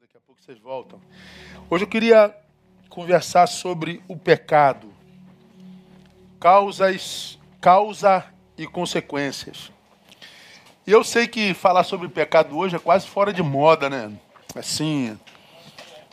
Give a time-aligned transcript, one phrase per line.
[0.00, 1.00] Daqui a pouco vocês voltam.
[1.70, 2.34] Hoje eu queria
[2.88, 4.92] conversar sobre o pecado,
[6.40, 8.24] causas, causa
[8.58, 9.70] e consequências.
[10.86, 14.12] E eu sei que falar sobre pecado hoje é quase fora de moda, né?
[14.56, 15.18] Assim,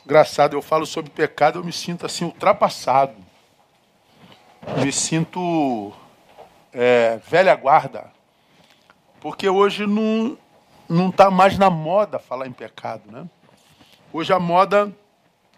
[0.05, 3.15] engraçado, eu falo sobre pecado, eu me sinto assim ultrapassado.
[4.77, 5.91] Me sinto
[6.71, 8.11] é, velha guarda.
[9.19, 10.37] Porque hoje não
[10.87, 13.27] não está mais na moda falar em pecado, né?
[14.13, 14.93] Hoje a moda,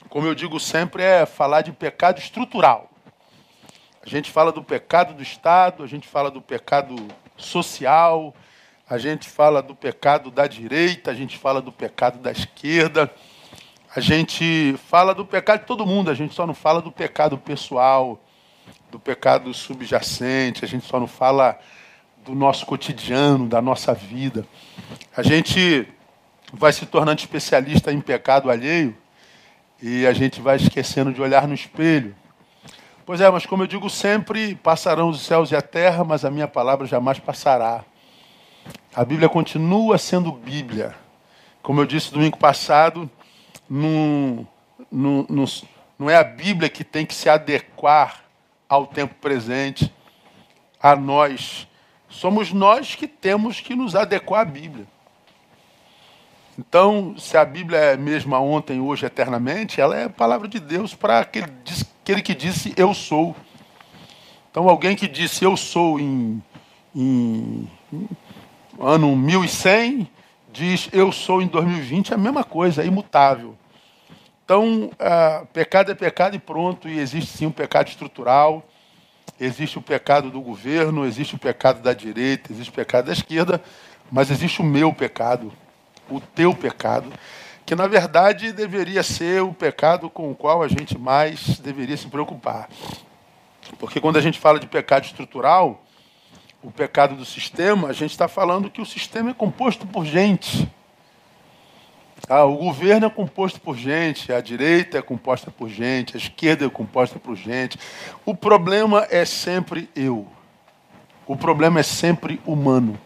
[0.10, 2.88] como eu digo sempre, é falar de pecado estrutural.
[4.06, 6.96] A gente fala do pecado do Estado, a gente fala do pecado
[7.36, 8.32] social,
[8.88, 13.12] a gente fala do pecado da direita, a gente fala do pecado da esquerda,
[13.96, 17.40] a gente fala do pecado de todo mundo, a gente só não fala do pecado
[17.40, 18.22] pessoal,
[18.92, 21.58] do pecado subjacente, a gente só não fala
[22.24, 24.46] do nosso cotidiano, da nossa vida.
[25.18, 25.88] A gente
[26.54, 28.96] vai se tornando especialista em pecado alheio
[29.82, 32.16] e a gente vai esquecendo de olhar no espelho.
[33.06, 36.32] Pois é, mas como eu digo sempre, passarão os céus e a terra, mas a
[36.32, 37.84] minha palavra jamais passará.
[38.96, 40.96] A Bíblia continua sendo Bíblia.
[41.62, 43.10] Como eu disse domingo passado,
[43.70, 44.48] não,
[44.92, 48.24] não, é a Bíblia que tem que se adequar
[48.70, 49.92] ao tempo presente,
[50.80, 51.68] a nós.
[52.08, 54.93] Somos nós que temos que nos adequar à Bíblia.
[56.58, 60.94] Então, se a Bíblia é mesma ontem, hoje, eternamente, ela é a palavra de Deus
[60.94, 61.52] para aquele,
[62.02, 63.36] aquele que disse eu sou.
[64.52, 66.44] Então, alguém que disse eu sou em,
[66.96, 68.10] em, em
[68.80, 70.08] ano 1100,
[70.52, 73.58] diz eu sou em 2020, é a mesma coisa, é imutável.
[74.46, 78.64] Então, uh, pecado é pecado e pronto, e existe sim um pecado estrutural,
[79.40, 83.60] existe o pecado do governo, existe o pecado da direita, existe o pecado da esquerda,
[84.12, 85.52] mas existe o meu pecado,
[86.16, 87.12] o teu pecado,
[87.66, 92.08] que na verdade deveria ser o pecado com o qual a gente mais deveria se
[92.08, 92.70] preocupar.
[93.80, 95.84] Porque quando a gente fala de pecado estrutural,
[96.62, 100.70] o pecado do sistema, a gente está falando que o sistema é composto por gente.
[102.30, 106.66] Ah, o governo é composto por gente, a direita é composta por gente, a esquerda
[106.66, 107.78] é composta por gente.
[108.26, 110.26] O problema é sempre eu.
[111.28, 112.98] O problema é sempre humano.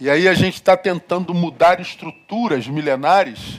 [0.00, 3.58] E aí a gente está tentando mudar estruturas milenares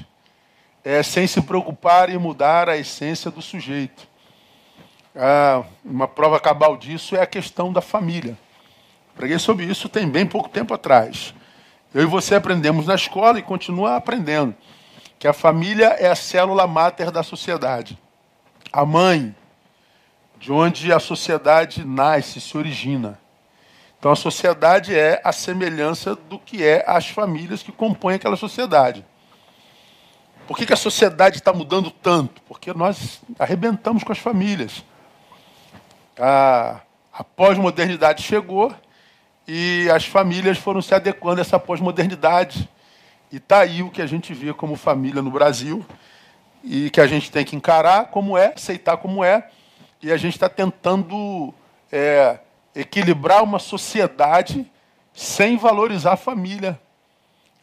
[0.83, 4.07] é, sem se preocupar em mudar a essência do sujeito.
[5.13, 8.37] Ah, uma prova cabal disso é a questão da família.
[9.15, 11.33] Preguei sobre isso tem bem pouco tempo atrás.
[11.93, 14.55] Eu e você aprendemos na escola e continua aprendendo
[15.17, 17.99] que a família é a célula máter da sociedade.
[18.71, 19.35] A mãe,
[20.39, 23.19] de onde a sociedade nasce, se origina.
[23.99, 29.05] Então a sociedade é a semelhança do que é as famílias que compõem aquela sociedade.
[30.47, 32.41] Por que, que a sociedade está mudando tanto?
[32.43, 34.83] Porque nós arrebentamos com as famílias.
[36.17, 36.79] A,
[37.13, 38.73] a pós-modernidade chegou
[39.45, 42.69] e as famílias foram se adequando a essa pós-modernidade.
[43.31, 45.85] E está aí o que a gente vê como família no Brasil
[46.63, 49.49] e que a gente tem que encarar como é, aceitar como é.
[50.01, 51.53] E a gente está tentando
[51.91, 52.39] é,
[52.75, 54.69] equilibrar uma sociedade
[55.13, 56.79] sem valorizar a família.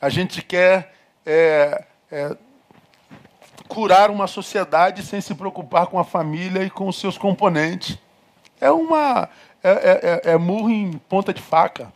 [0.01, 0.95] A gente quer
[1.25, 2.37] é, é,
[3.69, 7.99] curar uma sociedade sem se preocupar com a família e com os seus componentes.
[8.61, 9.29] É uma
[9.63, 11.93] é, é, é, é murro em ponta de faca.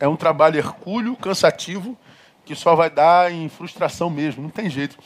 [0.00, 1.96] É um trabalho hercúleo, cansativo,
[2.44, 4.42] que só vai dar em frustração mesmo.
[4.42, 4.98] Não tem jeito.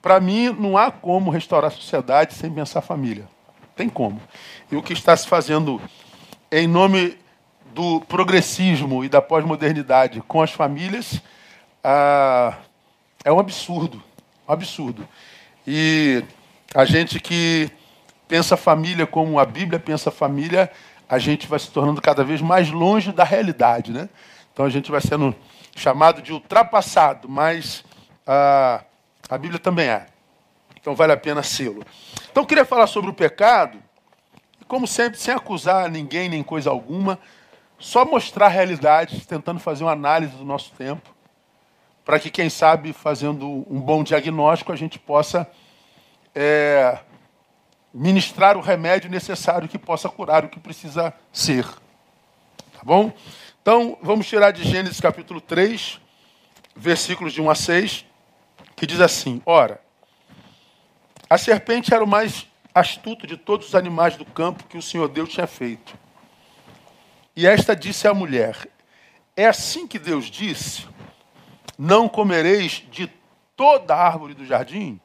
[0.00, 3.28] Para mim, não há como restaurar a sociedade sem pensar a família.
[3.76, 4.20] Tem como.
[4.70, 5.80] E o que está se fazendo
[6.52, 7.18] em nome
[7.74, 11.18] do progressismo e da pós-modernidade com as famílias
[11.82, 12.58] ah,
[13.24, 14.02] é um absurdo.
[14.46, 15.08] Um absurdo.
[15.66, 16.22] E
[16.74, 17.70] a gente que
[18.28, 20.70] pensa família como a Bíblia pensa família,
[21.08, 23.90] a gente vai se tornando cada vez mais longe da realidade.
[23.90, 24.10] Né?
[24.52, 25.34] Então a gente vai sendo
[25.74, 27.82] chamado de ultrapassado, mas
[28.26, 28.84] ah,
[29.26, 30.06] a Bíblia também é.
[30.78, 31.82] Então vale a pena sê-lo.
[32.30, 33.78] Então queria falar sobre o pecado
[34.72, 37.18] como sempre, sem acusar ninguém nem coisa alguma,
[37.78, 41.14] só mostrar a realidade, tentando fazer uma análise do nosso tempo,
[42.02, 45.46] para que, quem sabe, fazendo um bom diagnóstico, a gente possa
[46.34, 46.98] é,
[47.92, 51.66] ministrar o remédio necessário que possa curar o que precisa ser.
[52.72, 53.12] Tá bom?
[53.60, 56.00] Então, vamos tirar de Gênesis capítulo 3,
[56.74, 58.06] versículos de 1 a 6,
[58.74, 59.82] que diz assim: Ora,
[61.28, 65.08] a serpente era o mais astuto de todos os animais do campo que o Senhor
[65.08, 65.96] Deus tinha feito.
[67.34, 68.68] E esta disse à mulher:
[69.36, 70.86] É assim que Deus disse:
[71.78, 73.10] Não comereis de
[73.56, 75.00] toda árvore do jardim?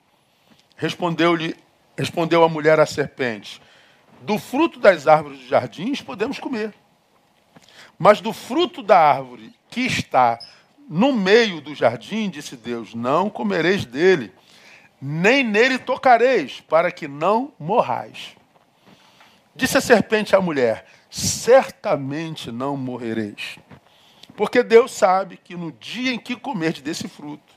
[0.75, 1.55] Respondeu-lhe,
[1.97, 3.61] respondeu a mulher à serpente:
[4.21, 6.73] Do fruto das árvores dos jardins podemos comer.
[7.97, 10.37] Mas do fruto da árvore que está
[10.87, 14.31] no meio do jardim, disse Deus: Não comereis dele,
[15.01, 18.35] nem nele tocareis, para que não morrais.
[19.55, 23.57] Disse a serpente à mulher: Certamente não morrereis.
[24.35, 27.55] Porque Deus sabe que no dia em que comerdes desse fruto,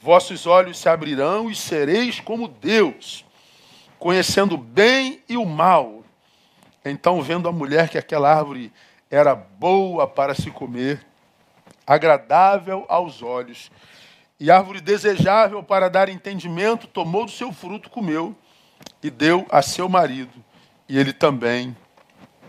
[0.00, 3.24] vossos olhos se abrirão e sereis como Deus,
[3.98, 6.04] conhecendo o bem e o mal.
[6.84, 8.72] Então, vendo a mulher que aquela árvore
[9.10, 11.04] era boa para se comer,
[11.86, 13.70] agradável aos olhos,
[14.38, 18.34] e árvore desejável para dar entendimento, tomou do seu fruto, comeu
[19.02, 20.32] e deu a seu marido,
[20.88, 21.76] e ele também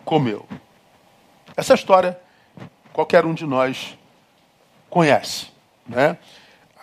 [0.03, 0.47] comeu.
[1.55, 2.19] Essa história
[2.91, 3.97] qualquer um de nós
[4.89, 5.47] conhece.
[5.87, 6.17] Né?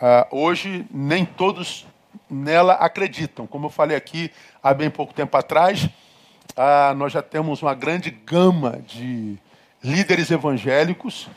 [0.01, 1.87] Ah, hoje, nem todos
[2.29, 3.47] nela acreditam.
[3.47, 4.31] Como eu falei aqui
[4.63, 5.89] há bem pouco tempo atrás,
[6.57, 9.39] ah, nós já temos uma grande gama de
[9.83, 11.29] líderes evangélicos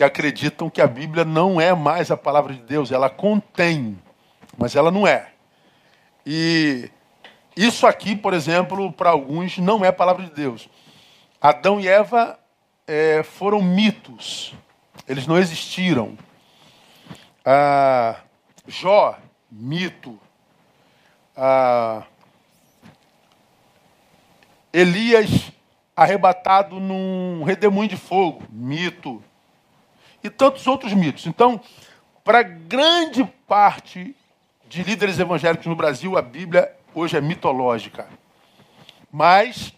[0.00, 3.98] que acreditam que a Bíblia não é mais a palavra de Deus, ela contém,
[4.56, 5.28] mas ela não é.
[6.24, 6.90] E
[7.54, 10.70] isso aqui, por exemplo, para alguns não é a palavra de Deus.
[11.38, 12.38] Adão e Eva
[12.86, 14.54] é, foram mitos,
[15.06, 16.16] eles não existiram.
[17.44, 18.20] Ah,
[18.66, 19.18] Jó,
[19.52, 20.18] mito.
[21.36, 22.04] Ah,
[24.72, 25.52] Elias
[25.94, 29.22] arrebatado num redemoinho de fogo, mito.
[30.22, 31.26] E tantos outros mitos.
[31.26, 31.60] Então,
[32.24, 34.14] para grande parte
[34.68, 38.06] de líderes evangélicos no Brasil, a Bíblia hoje é mitológica.
[39.10, 39.72] Mas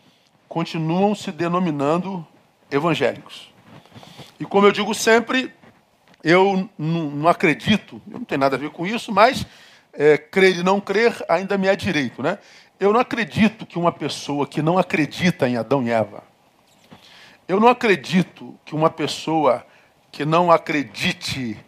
[0.49, 2.27] continuam se denominando
[2.71, 3.53] evangélicos.
[4.39, 5.53] E como eu digo sempre,
[6.23, 9.47] eu não, acredito, eu não tenho nada a ver com isso, mas
[9.93, 12.39] é, crer e não crer ainda me é direito, né?
[12.79, 16.25] Eu não acredito que uma pessoa que não acredita em Adão e Eva,
[17.47, 19.65] eu não acredito que uma pessoa
[20.13, 21.59] que não acredite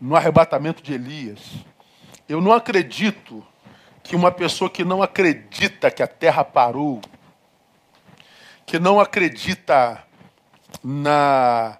[0.00, 1.40] no arrebatamento de Elias,
[2.28, 3.44] eu não acredito
[4.02, 7.00] que uma pessoa que não acredita que a terra parou,
[8.64, 10.02] que não acredita
[10.82, 11.76] na,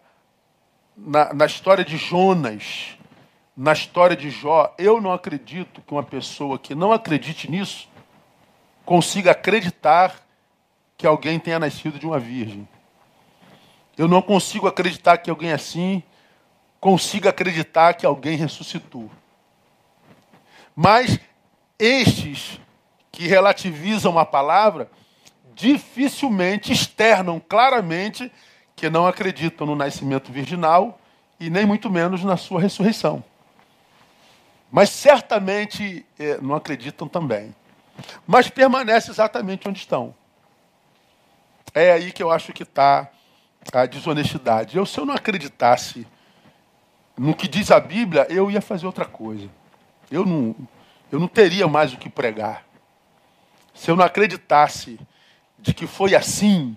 [0.96, 2.98] na, na história de Jonas,
[3.56, 7.88] na história de Jó, eu não acredito que uma pessoa que não acredite nisso
[8.84, 10.16] consiga acreditar
[10.96, 12.68] que alguém tenha nascido de uma virgem.
[13.96, 16.02] Eu não consigo acreditar que alguém assim
[16.80, 19.10] consiga acreditar que alguém ressuscitou.
[20.74, 21.18] Mas
[21.78, 22.60] estes
[23.10, 24.90] que relativizam a palavra
[25.54, 28.32] dificilmente externam claramente
[28.74, 30.98] que não acreditam no nascimento virginal
[31.38, 33.22] e nem muito menos na sua ressurreição.
[34.70, 37.54] Mas certamente é, não acreditam também.
[38.26, 40.14] Mas permanecem exatamente onde estão.
[41.74, 43.10] É aí que eu acho que está
[43.72, 44.76] a desonestidade.
[44.76, 46.06] Eu, se eu não acreditasse
[47.16, 49.48] no que diz a Bíblia, eu ia fazer outra coisa.
[50.10, 50.54] Eu não,
[51.10, 52.64] eu não teria mais o que pregar.
[53.74, 54.98] Se eu não acreditasse
[55.58, 56.76] de que foi assim,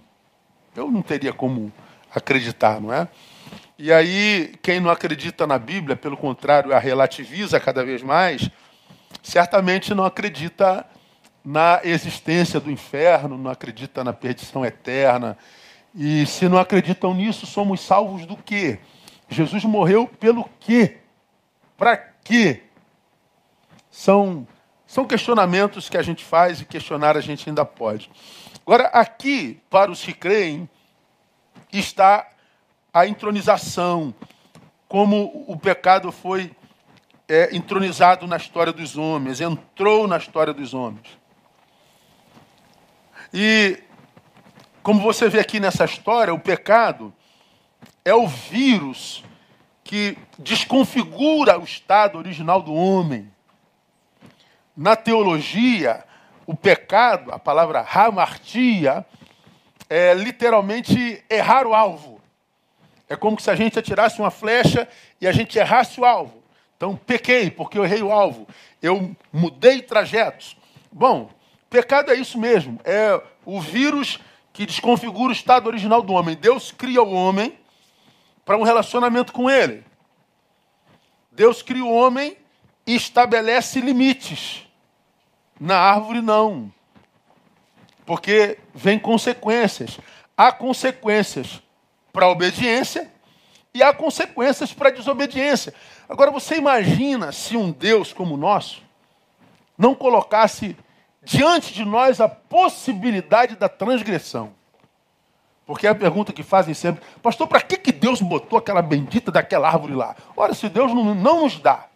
[0.75, 1.71] eu não teria como
[2.13, 3.07] acreditar, não é?
[3.77, 8.49] E aí, quem não acredita na Bíblia, pelo contrário, a relativiza cada vez mais,
[9.21, 10.85] certamente não acredita
[11.44, 15.37] na existência do inferno, não acredita na perdição eterna.
[15.95, 18.80] E se não acreditam nisso, somos salvos do quê?
[19.30, 20.97] Jesus morreu pelo quê?
[21.78, 22.64] Para quê?
[23.90, 24.45] São,
[24.85, 28.11] são questionamentos que a gente faz e questionar a gente ainda pode.
[28.66, 30.69] Agora, aqui, para os que creem,
[31.71, 32.28] está
[32.94, 34.14] a entronização,
[34.87, 36.52] como o pecado foi
[37.28, 41.07] é, entronizado na história dos homens, entrou na história dos homens.
[43.33, 43.80] E,
[44.85, 47.11] como você vê aqui nessa história, o pecado
[48.06, 49.23] é o vírus
[49.83, 53.27] que desconfigura o estado original do homem.
[54.77, 56.04] Na teologia,
[56.45, 59.04] o pecado, a palavra hamartia,
[59.89, 62.21] é literalmente errar o alvo.
[63.09, 64.87] É como se a gente atirasse uma flecha
[65.19, 66.44] e a gente errasse o alvo.
[66.77, 68.47] Então, pequei porque eu errei o alvo.
[68.83, 70.56] Eu mudei trajetos.
[70.92, 71.31] Bom,
[71.71, 72.80] pecado é isso mesmo.
[72.83, 74.19] É o vírus
[74.56, 76.33] que desconfigura o estado original do homem.
[76.33, 77.59] Deus cria o homem
[78.45, 79.83] para um relacionamento com ele.
[81.30, 82.38] Deus cria o homem
[82.88, 84.66] e estabelece limites.
[85.59, 86.71] Na árvore, não.
[88.06, 90.00] Porque vem consequências.
[90.38, 91.62] Há consequências
[92.14, 93.12] para a obediência
[93.74, 95.74] e há consequências para a desobediência.
[96.07, 98.81] Agora você imagina se um Deus como o nosso
[99.78, 100.78] não colocasse
[101.25, 104.53] diante de nós a possibilidade da transgressão.
[105.65, 109.31] Porque é a pergunta que fazem sempre, pastor, para que, que Deus botou aquela bendita
[109.31, 110.15] daquela árvore lá?
[110.37, 111.87] Ora, se Deus não, não nos dá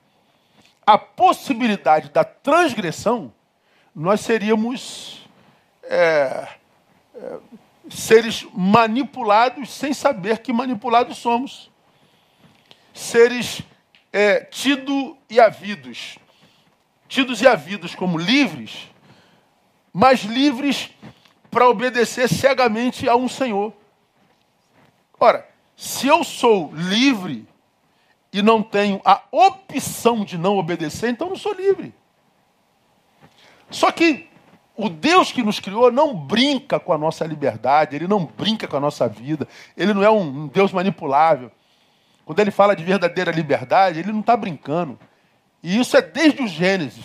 [0.86, 3.31] a possibilidade da transgressão,
[3.93, 5.24] nós seríamos
[5.83, 6.48] é,
[7.13, 7.38] é,
[7.91, 11.69] seres manipulados sem saber que manipulados somos.
[12.91, 13.62] Seres
[14.12, 16.17] é, tido e havidos.
[17.07, 18.89] Tidos e havidos como livres,
[20.00, 20.91] mas livres
[21.51, 23.74] para obedecer cegamente a um Senhor.
[25.20, 27.46] Ora, se eu sou livre
[28.32, 31.94] e não tenho a opção de não obedecer, então não sou livre.
[33.70, 34.29] Só que
[34.74, 38.77] o Deus que nos criou não brinca com a nossa liberdade, ele não brinca com
[38.77, 41.51] a nossa vida, ele não é um Deus manipulável.
[42.24, 44.98] Quando ele fala de verdadeira liberdade, ele não está brincando.
[45.62, 47.03] E isso é desde o Gênesis.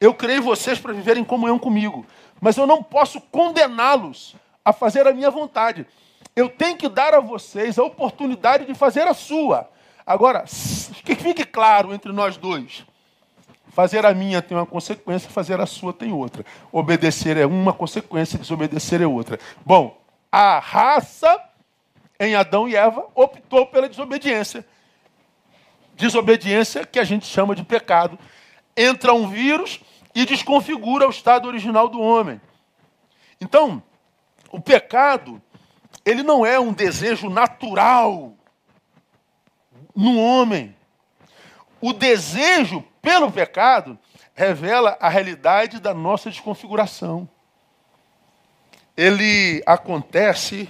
[0.00, 2.04] Eu criei vocês para viverem em comunhão comigo,
[2.40, 5.86] mas eu não posso condená-los a fazer a minha vontade.
[6.34, 9.70] Eu tenho que dar a vocês a oportunidade de fazer a sua.
[10.06, 10.44] Agora,
[11.04, 12.84] que fique claro entre nós dois.
[13.68, 16.44] Fazer a minha tem uma consequência, fazer a sua tem outra.
[16.70, 19.38] Obedecer é uma consequência, desobedecer é outra.
[19.64, 19.98] Bom,
[20.30, 21.40] a raça
[22.18, 24.64] em Adão e Eva optou pela desobediência.
[25.94, 28.18] Desobediência que a gente chama de pecado.
[28.76, 29.80] Entra um vírus
[30.14, 32.40] e desconfigura o estado original do homem.
[33.40, 33.82] Então,
[34.50, 35.40] o pecado,
[36.04, 38.34] ele não é um desejo natural
[39.94, 40.74] no homem.
[41.80, 43.96] O desejo pelo pecado,
[44.34, 47.28] revela a realidade da nossa desconfiguração.
[48.96, 50.68] Ele acontece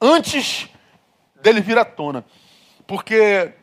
[0.00, 0.68] antes
[1.40, 2.24] dele vir à tona.
[2.86, 3.54] Porque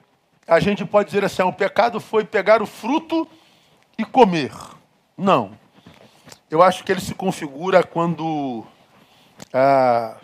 [0.51, 3.25] a gente pode dizer assim: ah, o pecado foi pegar o fruto
[3.98, 4.51] e comer.
[5.17, 5.58] Não.
[6.50, 8.65] Eu acho que ele se configura quando
[9.53, 10.17] ah,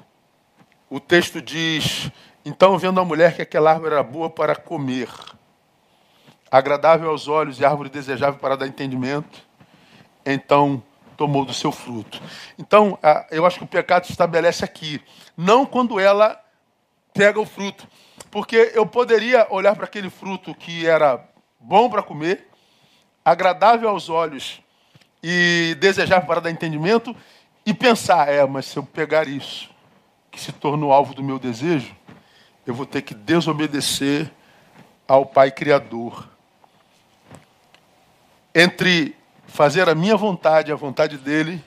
[0.90, 2.12] o texto diz:
[2.44, 5.08] Então, vendo a mulher que aquela árvore era boa para comer
[6.52, 9.42] agradável aos olhos e árvore desejável para dar entendimento,
[10.26, 10.84] então
[11.16, 12.22] tomou do seu fruto.
[12.60, 13.00] Então,
[13.32, 15.02] eu acho que o pecado se estabelece aqui,
[15.38, 16.38] não quando ela
[17.14, 17.88] pega o fruto.
[18.30, 21.24] Porque eu poderia olhar para aquele fruto que era
[21.60, 22.48] bom para comer,
[23.24, 24.62] agradável aos olhos
[25.22, 27.16] e desejável para dar entendimento,
[27.66, 29.70] e pensar: é, mas se eu pegar isso,
[30.32, 31.96] que se tornou alvo do meu desejo,
[32.66, 34.32] eu vou ter que desobedecer
[35.08, 36.28] ao Pai Criador
[38.54, 41.64] entre fazer a minha vontade e a vontade dele,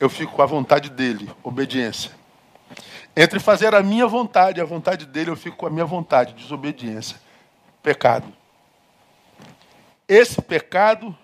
[0.00, 2.10] eu fico com a vontade dele, obediência.
[3.14, 6.32] Entre fazer a minha vontade e a vontade dele, eu fico com a minha vontade,
[6.34, 7.20] desobediência.
[7.82, 8.26] Pecado.
[10.08, 11.16] Esse pecado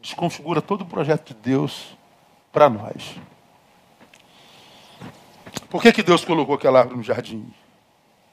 [0.00, 1.96] desconfigura todo o projeto de Deus
[2.52, 3.16] para nós.
[5.70, 7.52] Por que, que Deus colocou aquela árvore no jardim?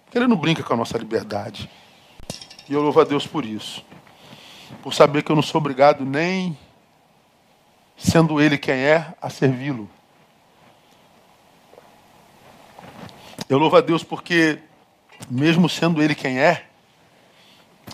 [0.06, 1.70] Porque Ele não brinca com a nossa liberdade.
[2.68, 3.86] E eu louvo a Deus por isso
[4.82, 6.58] por saber que eu não sou obrigado nem
[7.98, 9.90] sendo Ele quem é, a servi-lo.
[13.50, 14.60] Eu louvo a Deus porque,
[15.28, 16.68] mesmo sendo Ele quem é,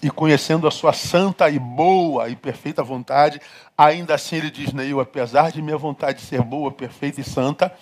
[0.03, 3.39] e conhecendo a sua santa e boa e perfeita vontade,
[3.77, 7.73] ainda assim ele diz, Neil, apesar de minha vontade ser boa, perfeita e santa,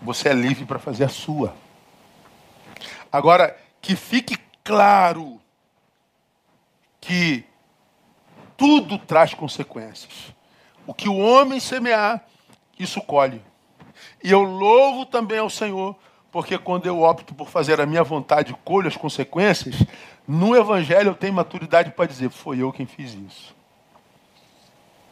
[0.00, 1.54] você é livre para fazer a sua.
[3.12, 5.38] Agora, que fique claro
[6.98, 7.44] que
[8.56, 10.32] tudo traz consequências.
[10.86, 12.24] O que o homem semear,
[12.78, 13.42] isso colhe.
[14.24, 15.94] E eu louvo também ao Senhor,
[16.32, 19.76] porque quando eu opto por fazer a minha vontade, colho as consequências,
[20.26, 23.54] no Evangelho eu tenho maturidade para dizer, foi eu quem fiz isso.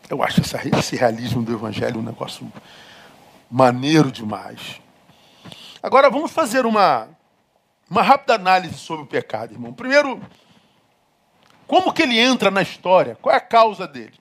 [0.09, 2.51] Eu acho essa, esse realismo do Evangelho um negócio
[3.51, 4.81] maneiro demais.
[5.83, 7.09] Agora vamos fazer uma,
[7.89, 9.75] uma rápida análise sobre o pecado, irmão.
[9.75, 10.23] Primeiro,
[11.67, 13.17] como que ele entra na história?
[13.21, 14.19] Qual é a causa dele?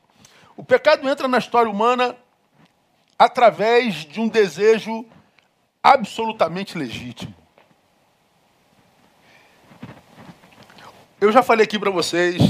[0.58, 2.14] O pecado entra na história humana
[3.18, 5.06] através de um desejo
[5.84, 7.34] absolutamente legítimo.
[11.20, 12.42] Eu já falei aqui para vocês,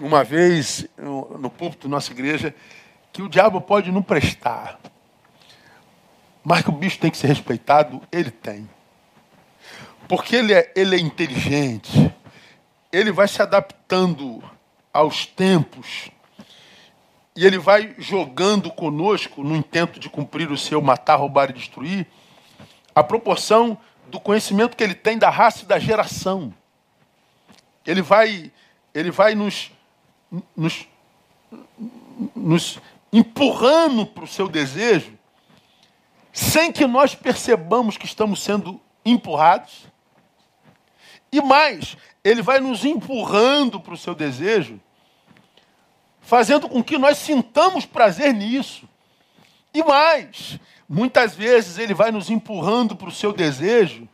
[0.00, 2.54] uma vez, no púlpito da nossa igreja,
[3.12, 4.78] que o diabo pode não prestar,
[6.42, 8.68] mas que o bicho tem que ser respeitado, ele tem.
[10.08, 12.12] Porque ele é, ele é inteligente,
[12.92, 14.42] ele vai se adaptando
[14.92, 16.10] aos tempos
[17.36, 22.06] e ele vai jogando conosco no intento de cumprir o seu matar, roubar e destruir
[22.94, 23.76] a proporção
[24.06, 26.52] do conhecimento que ele tem da raça e da geração.
[27.86, 28.50] Ele vai,
[28.94, 29.70] ele vai nos,
[30.56, 30.88] nos,
[32.34, 32.80] nos
[33.12, 35.12] empurrando para o seu desejo,
[36.32, 39.84] sem que nós percebamos que estamos sendo empurrados.
[41.30, 44.80] E mais, ele vai nos empurrando para o seu desejo,
[46.26, 48.88] fazendo com que nós sintamos prazer nisso.
[49.72, 54.08] E mais, muitas vezes ele vai nos empurrando para o seu desejo,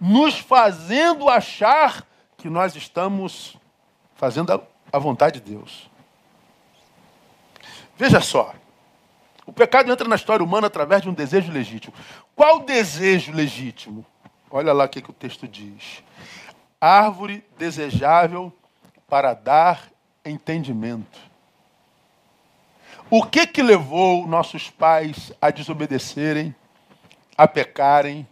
[0.00, 3.56] nos fazendo achar que nós estamos
[4.14, 4.62] fazendo
[4.92, 5.90] a vontade de Deus.
[7.96, 8.54] Veja só,
[9.44, 11.92] o pecado entra na história humana através de um desejo legítimo.
[12.36, 14.06] Qual desejo legítimo?
[14.48, 16.04] Olha lá o que, que o texto diz
[16.80, 18.52] árvore desejável
[19.08, 19.90] para dar
[20.24, 21.27] entendimento.
[23.10, 26.54] O que que levou nossos pais a desobedecerem,
[27.36, 28.26] a pecarem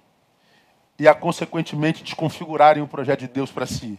[0.98, 3.98] e a consequentemente desconfigurarem o projeto de Deus para si?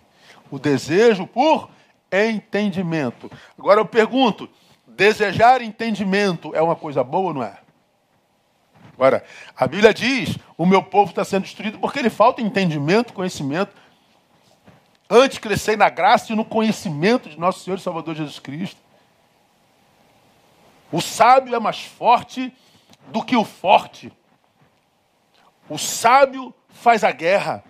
[0.51, 1.69] O desejo por
[2.11, 3.31] entendimento.
[3.57, 4.49] Agora eu pergunto,
[4.85, 7.57] desejar entendimento é uma coisa boa ou não é?
[8.93, 9.23] Agora,
[9.55, 13.73] a Bíblia diz: o meu povo está sendo destruído porque ele falta entendimento, conhecimento
[15.09, 18.86] Antes crescer na graça e no conhecimento de nosso Senhor e Salvador Jesus Cristo.
[20.91, 22.53] O sábio é mais forte
[23.07, 24.11] do que o forte.
[25.69, 27.63] O sábio faz a guerra.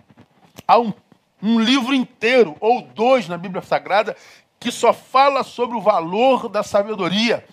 [0.68, 0.94] Há um,
[1.42, 4.16] um livro inteiro, ou dois na Bíblia Sagrada,
[4.60, 7.46] que só fala sobre o valor da sabedoria.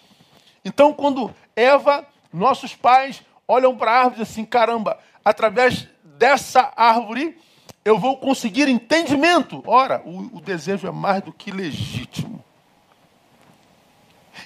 [0.64, 7.38] Então, quando Eva, nossos pais, olham para a árvore e assim: caramba, através dessa árvore
[7.84, 9.62] eu vou conseguir entendimento.
[9.66, 12.43] Ora, o, o desejo é mais do que legítimo.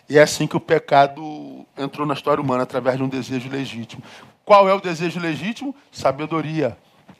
[0.08, 4.02] E é assim que o pecado entrou na história humana, através de um desejo legítimo.
[4.44, 5.74] Qual é o desejo legítimo?
[5.92, 6.76] Sabedoria,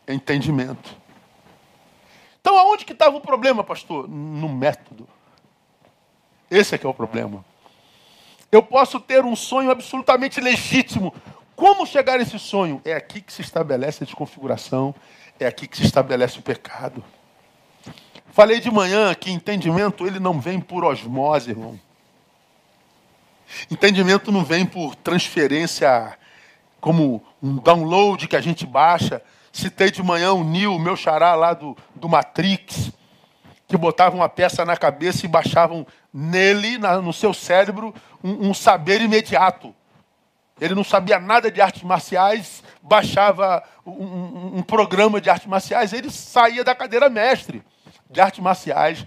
[0.07, 0.97] entendimento.
[2.41, 4.09] Então, aonde que estava o problema, pastor?
[4.09, 5.07] No método.
[6.51, 7.45] Esse é que é o problema.
[8.51, 11.15] Eu posso ter um sonho absolutamente legítimo.
[11.55, 12.81] Como chegar a esse sonho?
[12.85, 14.95] É aqui que se estabelece a desconfiguração
[15.41, 17.03] é aqui que se estabelece o pecado.
[18.33, 21.79] Falei de manhã que entendimento ele não vem por osmose, irmão.
[23.71, 26.17] Entendimento não vem por transferência,
[26.81, 29.23] como um download que a gente baixa.
[29.53, 32.93] Citei de manhã o Neil, meu xará lá do, do Matrix,
[33.67, 38.55] que botavam uma peça na cabeça e baixavam nele, na, no seu cérebro, um, um
[38.55, 39.75] saber imediato.
[40.61, 45.93] Ele não sabia nada de artes marciais, baixava um, um, um, programa de artes marciais,
[45.93, 47.63] ele saía da cadeira mestre
[48.11, 49.07] de artes marciais.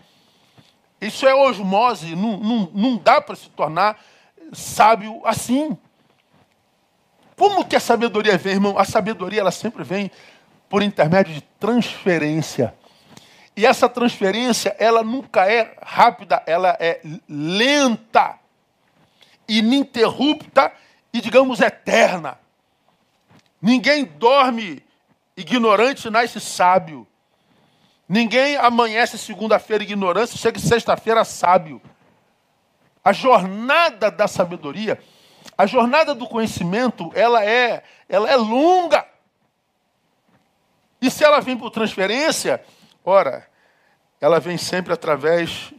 [1.00, 4.00] Isso é osmose, não, não, não dá para se tornar
[4.52, 5.78] sábio assim.
[7.36, 8.78] Como que a sabedoria vem, irmão?
[8.78, 10.12] A sabedoria ela sempre vem
[10.70, 12.74] por intermédio de transferência.
[13.56, 18.40] E essa transferência, ela nunca é rápida, ela é lenta,
[19.48, 20.72] ininterrupta
[21.14, 22.40] e, digamos, eterna.
[23.62, 24.82] Ninguém dorme
[25.36, 27.06] ignorante e nasce sábio.
[28.08, 31.82] Ninguém amanhece segunda-feira ignorância e chega sexta-feira sábio.
[33.04, 35.00] A jornada da sabedoria,
[35.58, 39.06] a jornada do conhecimento, ela é, ela é longa.
[41.02, 42.64] E se ela vem por transferência,
[43.04, 43.48] ora,
[44.20, 45.74] ela vem sempre através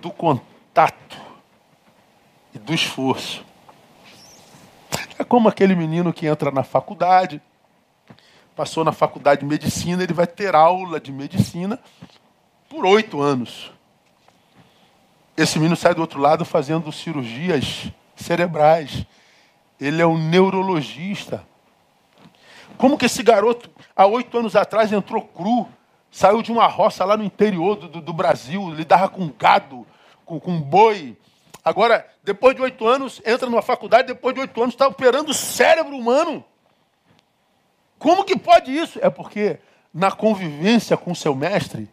[0.00, 1.16] do contato
[2.52, 3.44] e do esforço.
[5.18, 7.40] É como aquele menino que entra na faculdade,
[8.54, 11.78] passou na faculdade de medicina, ele vai ter aula de medicina
[12.68, 13.72] por oito anos.
[15.38, 19.06] Esse menino sai do outro lado fazendo cirurgias cerebrais.
[19.80, 21.46] Ele é um neurologista.
[22.76, 25.68] Como que esse garoto, há oito anos atrás, entrou cru,
[26.10, 29.86] saiu de uma roça lá no interior do, do Brasil, lidava com gado,
[30.26, 31.16] com, com boi,
[31.68, 35.34] Agora, depois de oito anos, entra numa faculdade, depois de oito anos está operando o
[35.34, 36.42] cérebro humano.
[37.98, 38.98] Como que pode isso?
[39.02, 39.58] É porque
[39.92, 41.86] na convivência com seu mestre,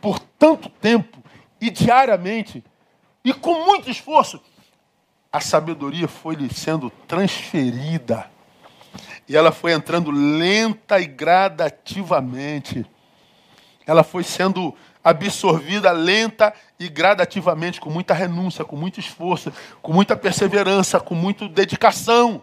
[0.00, 1.15] por tanto tempo
[1.60, 2.62] e diariamente,
[3.24, 4.40] e com muito esforço,
[5.32, 8.30] a sabedoria foi lhe sendo transferida.
[9.28, 12.86] E ela foi entrando lenta e gradativamente.
[13.86, 20.16] Ela foi sendo absorvida lenta e gradativamente, com muita renúncia, com muito esforço, com muita
[20.16, 22.42] perseverança, com muita dedicação.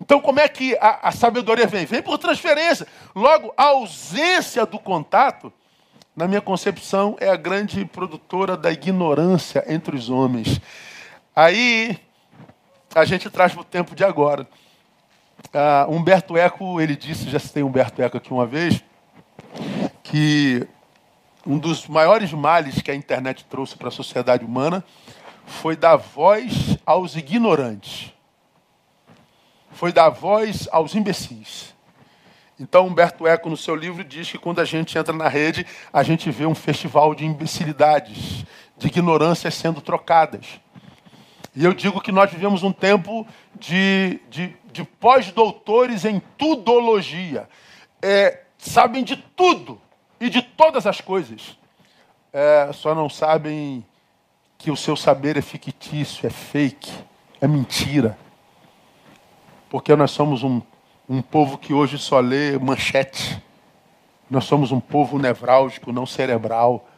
[0.00, 1.86] Então, como é que a, a sabedoria vem?
[1.86, 2.86] Vem por transferência.
[3.14, 5.52] Logo, a ausência do contato,
[6.16, 10.58] na minha concepção, é a grande produtora da ignorância entre os homens.
[11.34, 11.98] Aí,
[12.94, 14.48] a gente traz para o tempo de agora.
[15.48, 18.82] Uh, Humberto Eco, ele disse, já citei Humberto Eco aqui uma vez,
[20.02, 20.66] que
[21.46, 24.82] um dos maiores males que a internet trouxe para a sociedade humana
[25.44, 28.10] foi dar voz aos ignorantes.
[29.70, 31.75] Foi dar voz aos imbecis.
[32.58, 36.02] Então, Humberto Eco, no seu livro, diz que quando a gente entra na rede, a
[36.02, 38.46] gente vê um festival de imbecilidades,
[38.78, 40.58] de ignorâncias sendo trocadas.
[41.54, 43.26] E eu digo que nós vivemos um tempo
[43.58, 47.48] de, de, de pós-doutores em tudologia.
[48.00, 49.80] É, sabem de tudo
[50.18, 51.58] e de todas as coisas.
[52.32, 53.84] É, só não sabem
[54.56, 56.92] que o seu saber é fictício, é fake,
[57.40, 58.18] é mentira.
[59.68, 60.62] Porque nós somos um,
[61.08, 63.40] um povo que hoje só lê manchete.
[64.28, 66.88] Nós somos um povo nevrálgico, não cerebral.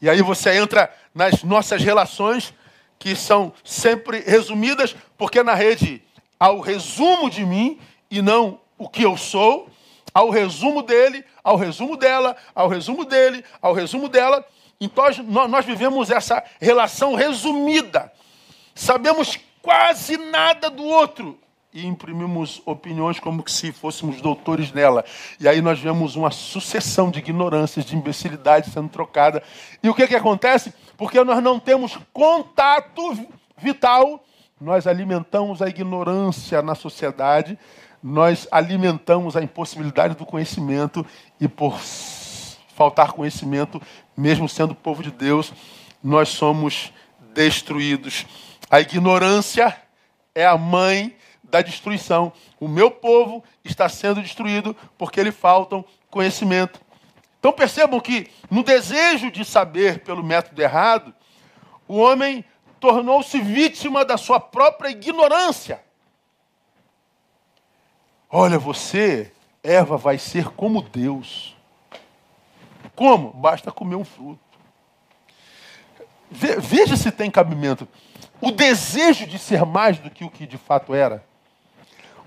[0.00, 2.52] E aí você entra nas nossas relações,
[2.98, 6.02] que são sempre resumidas, porque na rede
[6.38, 7.78] há o resumo de mim
[8.10, 9.68] e não o que eu sou,
[10.12, 14.44] há o resumo dele, ao resumo dela, ao resumo dele, ao resumo dela.
[14.80, 15.04] Então
[15.48, 18.12] nós vivemos essa relação resumida.
[18.74, 21.38] Sabemos quase nada do outro
[21.72, 25.04] e imprimimos opiniões como se fôssemos doutores nela.
[25.38, 29.42] E aí nós vemos uma sucessão de ignorâncias, de imbecilidades sendo trocada.
[29.82, 30.72] E o que, que acontece?
[30.96, 34.24] Porque nós não temos contato vital,
[34.60, 37.58] nós alimentamos a ignorância na sociedade,
[38.02, 41.04] nós alimentamos a impossibilidade do conhecimento
[41.40, 41.78] e por
[42.74, 43.82] faltar conhecimento,
[44.16, 45.52] mesmo sendo povo de Deus,
[46.02, 46.92] nós somos
[47.34, 48.24] destruídos.
[48.70, 49.76] A ignorância
[50.34, 51.14] é a mãe
[51.48, 52.32] da destruição.
[52.60, 56.80] O meu povo está sendo destruído porque lhe faltam conhecimento.
[57.38, 61.14] Então percebam que no desejo de saber pelo método errado,
[61.86, 62.44] o homem
[62.80, 65.80] tornou-se vítima da sua própria ignorância.
[68.30, 69.32] Olha, você,
[69.62, 71.56] Eva, vai ser como Deus.
[72.94, 73.32] Como?
[73.32, 74.40] Basta comer um fruto.
[76.30, 77.88] Veja se tem cabimento.
[78.40, 81.24] O desejo de ser mais do que o que de fato era.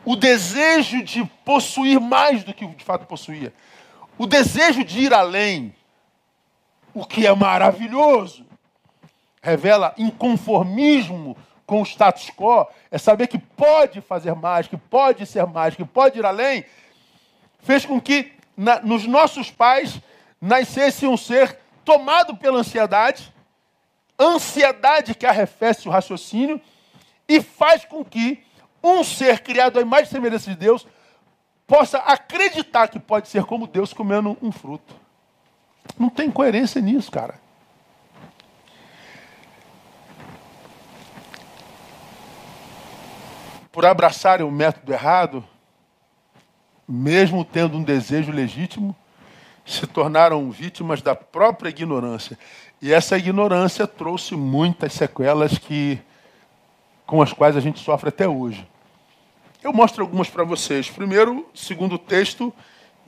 [0.04, 3.54] O desejo de possuir mais do que de fato possuía.
[4.18, 5.76] O desejo de ir além.
[6.94, 8.46] O que é maravilhoso.
[9.42, 11.38] Revela inconformismo
[11.72, 15.86] com o status quo, é saber que pode fazer mais, que pode ser mais, que
[15.86, 16.66] pode ir além,
[17.62, 19.98] fez com que na, nos nossos pais
[20.42, 23.34] nascesse um ser tomado pela ansiedade,
[24.20, 26.60] ansiedade que arrefece o raciocínio
[27.26, 28.44] e faz com que
[28.84, 30.88] um ser criado à imagem e semelhança de Deus
[31.68, 34.96] possa acreditar que pode ser como Deus comendo um fruto.
[35.98, 37.36] Não tem coerência nisso, cara.
[43.72, 45.44] por abraçarem o método errado,
[46.88, 48.96] mesmo tendo um desejo legítimo,
[49.66, 52.38] se tornaram vítimas da própria ignorância.
[52.82, 56.00] E essa ignorância trouxe muitas sequelas que
[57.06, 58.68] com as quais a gente sofre até hoje.
[59.64, 60.90] Eu mostro algumas para vocês.
[60.90, 62.52] Primeiro, segundo o texto,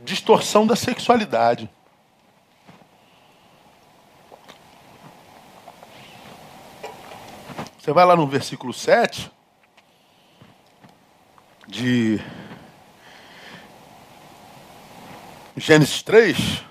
[0.04, 1.68] distorção da sexualidade.
[7.80, 9.32] Você vai lá no versículo 7,
[11.68, 12.22] de
[15.58, 16.64] Gênesis 3.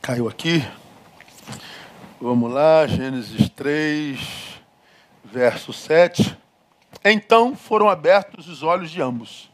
[0.00, 0.64] Caiu aqui.
[2.20, 4.20] Vamos lá, Gênesis 3,
[5.24, 6.38] verso 7.
[7.04, 9.50] Então foram abertos os olhos de ambos.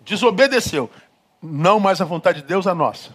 [0.00, 0.90] Desobedeceu.
[1.42, 3.14] Não mais a vontade de Deus, a nossa.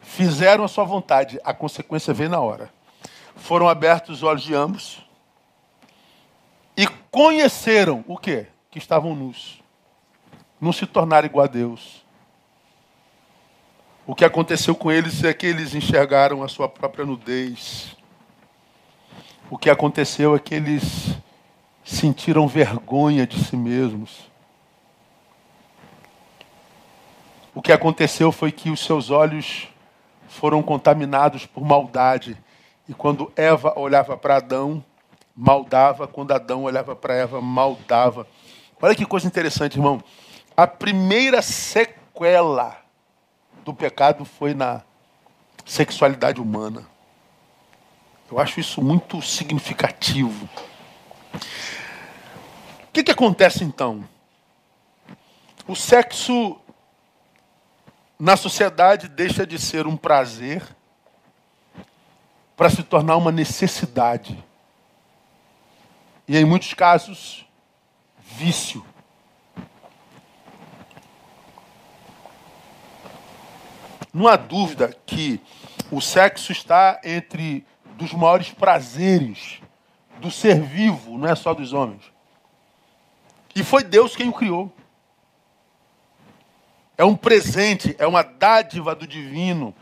[0.00, 1.40] Fizeram a sua vontade.
[1.44, 2.72] A consequência vem na hora.
[3.36, 5.02] Foram abertos os olhos de ambos
[6.76, 8.46] e conheceram o quê?
[8.70, 9.62] Que estavam nus.
[10.60, 12.02] Não se tornaram igual a Deus.
[14.06, 17.96] O que aconteceu com eles é que eles enxergaram a sua própria nudez.
[19.50, 21.16] O que aconteceu é que eles
[21.84, 24.30] sentiram vergonha de si mesmos.
[27.54, 29.68] O que aconteceu foi que os seus olhos
[30.28, 32.36] foram contaminados por maldade.
[32.88, 34.82] E quando Eva olhava para Adão,
[35.36, 38.26] maldava, quando Adão olhava para Eva, maldava.
[38.80, 40.02] Olha que coisa interessante, irmão.
[40.56, 42.78] A primeira sequela
[43.64, 44.82] do pecado foi na
[45.64, 46.86] sexualidade humana.
[48.30, 50.48] Eu acho isso muito significativo.
[52.92, 54.06] O que, que acontece então?
[55.66, 56.60] O sexo
[58.18, 60.62] na sociedade deixa de ser um prazer
[62.54, 64.44] para se tornar uma necessidade.
[66.28, 67.46] E em muitos casos,
[68.20, 68.84] vício.
[74.12, 75.40] Não há dúvida que
[75.90, 79.62] o sexo está entre dos maiores prazeres
[80.20, 82.11] do ser vivo, não é só dos homens.
[83.54, 84.72] E foi Deus quem o criou.
[86.96, 89.74] É um presente, é uma dádiva do divino,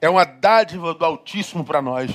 [0.00, 2.10] é uma dádiva do Altíssimo para nós.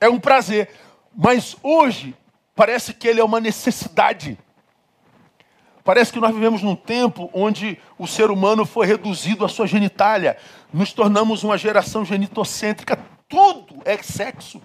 [0.00, 0.70] É um prazer.
[1.14, 2.14] Mas hoje
[2.54, 4.38] parece que ele é uma necessidade.
[5.82, 10.36] Parece que nós vivemos num tempo onde o ser humano foi reduzido à sua genitália.
[10.72, 12.98] Nos tornamos uma geração genitocêntrica.
[13.28, 14.60] Tudo é sexo.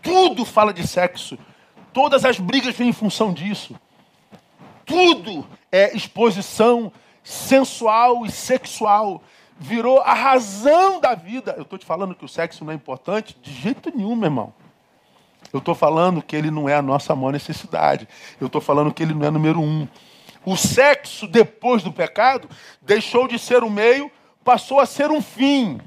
[0.00, 1.36] Tudo fala de sexo.
[1.92, 3.74] Todas as brigas vêm em função disso.
[4.84, 9.22] Tudo é exposição sensual e sexual.
[9.58, 11.54] Virou a razão da vida.
[11.56, 13.36] Eu estou te falando que o sexo não é importante?
[13.42, 14.54] De jeito nenhum, meu irmão.
[15.52, 18.08] Eu estou falando que ele não é a nossa maior necessidade.
[18.40, 19.86] Eu estou falando que ele não é número um.
[20.44, 22.48] O sexo, depois do pecado,
[22.80, 24.10] deixou de ser um meio,
[24.44, 25.80] passou a ser um fim.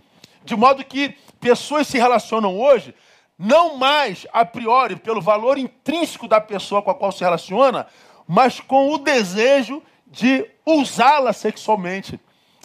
[0.44, 2.94] De modo que pessoas se relacionam hoje,
[3.38, 7.88] não mais a priori pelo valor intrínseco da pessoa com a qual se relaciona,
[8.28, 12.20] mas com o desejo de usá-la sexualmente.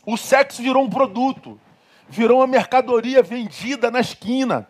[0.05, 1.61] O sexo virou um produto,
[2.09, 4.69] virou uma mercadoria vendida na esquina.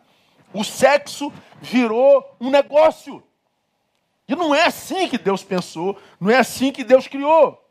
[0.52, 3.22] O sexo virou um negócio.
[4.26, 7.64] E não é assim que Deus pensou, não é assim que Deus criou.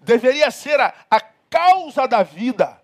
[0.00, 2.80] Deveria ser a, a causa da vida,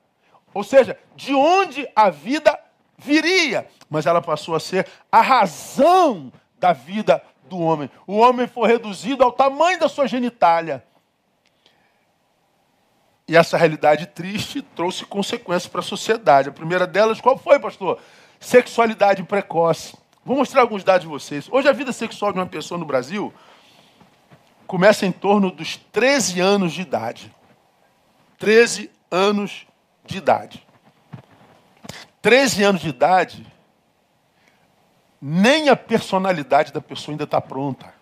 [0.55, 2.59] ou seja, de onde a vida
[2.99, 7.91] viria, mas ela passou a ser a razão da vida do homem.
[8.07, 10.85] O homem foi reduzido ao tamanho da sua genitália.
[13.27, 16.49] E essa realidade triste trouxe consequências para a sociedade.
[16.49, 17.99] A primeira delas, qual foi, pastor?
[18.39, 19.97] Sexualidade precoce.
[20.25, 21.49] Vou mostrar alguns dados de vocês.
[21.51, 23.33] Hoje a vida sexual de uma pessoa no Brasil
[24.67, 27.35] começa em torno dos 13 anos de idade.
[28.39, 29.67] 13 anos
[30.05, 30.63] de idade.
[32.25, 33.47] 13 anos de idade,
[35.21, 37.93] nem a personalidade da pessoa ainda está pronta.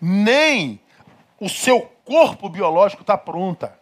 [0.00, 0.80] Nem
[1.38, 3.78] o seu corpo biológico está pronta.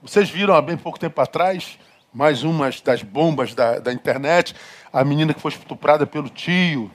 [0.00, 1.80] Vocês viram há bem pouco tempo atrás,
[2.14, 4.54] mais uma das bombas da, da internet,
[4.92, 6.92] a menina que foi estuprada pelo tio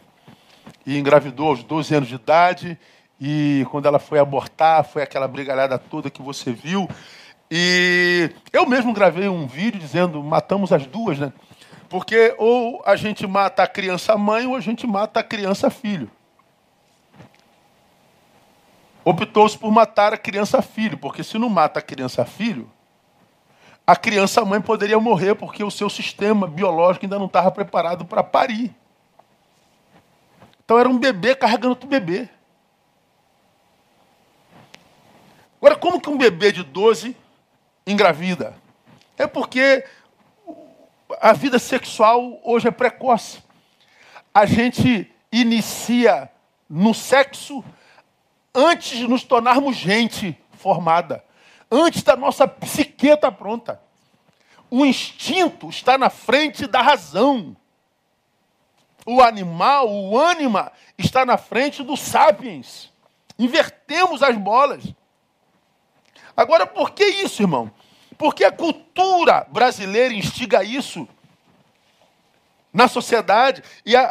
[0.85, 2.79] e engravidou aos 12 anos de idade.
[3.19, 6.87] E quando ela foi abortar, foi aquela brigalhada toda que você viu.
[7.49, 11.31] E eu mesmo gravei um vídeo dizendo: matamos as duas, né?
[11.89, 16.11] Porque ou a gente mata a criança mãe ou a gente mata a criança filho.
[19.05, 22.69] Optou-se por matar a criança filho, porque se não mata a criança filho,
[23.85, 28.21] a criança mãe poderia morrer porque o seu sistema biológico ainda não estava preparado para
[28.21, 28.75] parir.
[30.65, 32.27] Então era um bebê carregando outro bebê.
[35.61, 37.15] Agora, como que um bebê de 12
[37.87, 38.53] engravida?
[39.17, 39.83] É porque
[41.19, 43.41] a vida sexual hoje é precoce.
[44.33, 46.29] A gente inicia
[46.69, 47.63] no sexo
[48.53, 51.23] antes de nos tornarmos gente formada,
[51.71, 53.81] antes da nossa psiqueta pronta.
[54.69, 57.55] O instinto está na frente da razão.
[59.05, 62.91] O animal, o ânima, está na frente do sapiens.
[63.39, 64.83] Invertemos as bolas.
[66.37, 67.71] Agora, por que isso, irmão?
[68.15, 71.07] Porque a cultura brasileira instiga isso
[72.71, 74.03] na sociedade e a,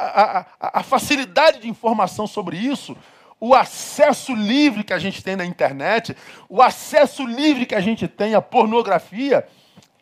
[0.61, 2.97] a, a, facilidade de informação sobre isso,
[3.39, 6.17] o acesso livre que a gente tem na internet,
[6.49, 9.47] o acesso livre que a gente tem à pornografia,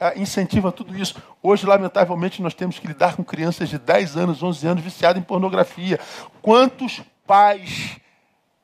[0.00, 1.22] é, incentiva tudo isso.
[1.42, 5.24] Hoje, lamentavelmente, nós temos que lidar com crianças de 10 anos, 11 anos viciadas em
[5.24, 6.00] pornografia.
[6.40, 7.98] Quantos pais,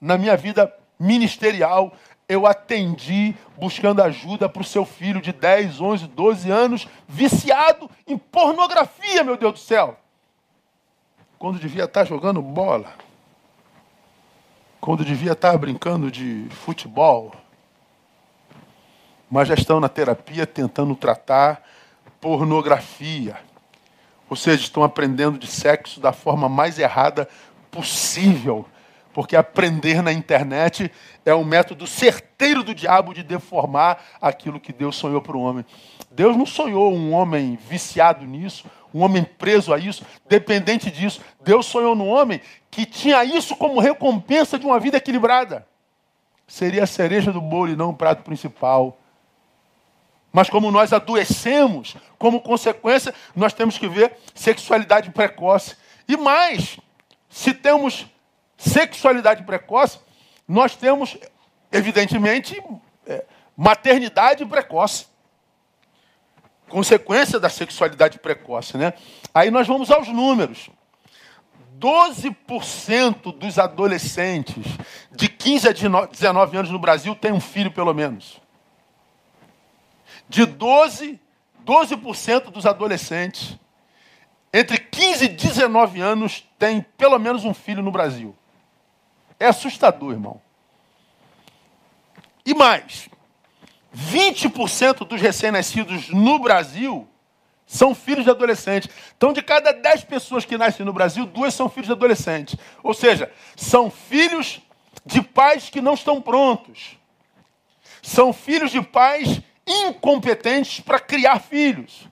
[0.00, 1.92] na minha vida ministerial,
[2.30, 8.16] eu atendi buscando ajuda para o seu filho de 10, 11, 12 anos, viciado em
[8.16, 9.98] pornografia, meu Deus do céu.
[11.40, 12.94] Quando devia estar jogando bola.
[14.80, 17.34] Quando devia estar brincando de futebol.
[19.28, 21.60] Mas já estão na terapia tentando tratar
[22.20, 23.40] pornografia.
[24.28, 27.28] Ou seja, estão aprendendo de sexo da forma mais errada
[27.72, 28.64] possível
[29.20, 30.90] porque aprender na internet
[31.26, 35.62] é um método certeiro do diabo de deformar aquilo que Deus sonhou para o homem.
[36.11, 41.20] Deus não sonhou um homem viciado nisso, um homem preso a isso, dependente disso.
[41.38, 45.66] Deus sonhou num homem que tinha isso como recompensa de uma vida equilibrada.
[46.48, 48.98] Seria a cereja do bolo e não o prato principal.
[50.33, 55.76] Mas como nós adoecemos, como consequência, nós temos que ver sexualidade precoce.
[56.09, 56.78] E mais,
[57.28, 58.06] se temos
[58.60, 59.98] sexualidade precoce,
[60.46, 61.16] nós temos,
[61.72, 62.62] evidentemente,
[63.06, 63.24] é,
[63.56, 65.06] maternidade precoce.
[66.68, 68.92] Consequência da sexualidade precoce, né?
[69.34, 70.68] Aí nós vamos aos números.
[71.78, 74.64] 12% dos adolescentes
[75.10, 78.40] de 15 a 19 anos no Brasil têm um filho, pelo menos.
[80.28, 81.18] De 12,
[81.64, 83.58] 12% dos adolescentes
[84.52, 88.34] entre 15 e 19 anos têm pelo menos um filho no Brasil.
[89.40, 90.40] É assustador, irmão.
[92.44, 93.09] E mais,
[93.96, 97.09] 20% dos recém-nascidos no Brasil
[97.66, 98.90] são filhos de adolescentes.
[99.16, 102.57] Então, de cada 10 pessoas que nascem no Brasil, duas são filhos de adolescentes.
[102.83, 104.61] Ou seja, são filhos
[105.07, 106.98] de pais que não estão prontos.
[108.03, 112.07] São filhos de pais incompetentes para criar filhos.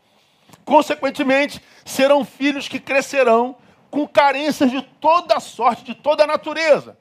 [0.65, 3.57] Consequentemente, serão filhos que crescerão
[3.91, 6.97] com carências de toda sorte, de toda natureza.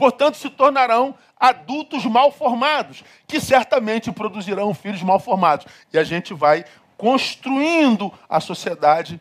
[0.00, 5.66] Portanto, se tornarão adultos mal formados, que certamente produzirão filhos mal formados.
[5.92, 6.64] E a gente vai
[6.96, 9.20] construindo a sociedade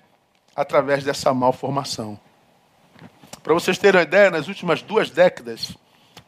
[0.56, 2.18] através dessa malformação.
[3.44, 5.76] Para vocês terem uma ideia, nas últimas duas décadas,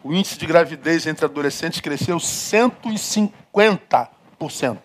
[0.04, 4.80] o índice de gravidez entre adolescentes cresceu 150%.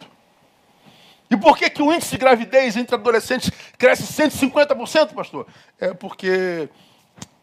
[1.28, 5.44] E por que, que o índice de gravidez entre adolescentes cresce 150%, pastor?
[5.80, 6.68] É porque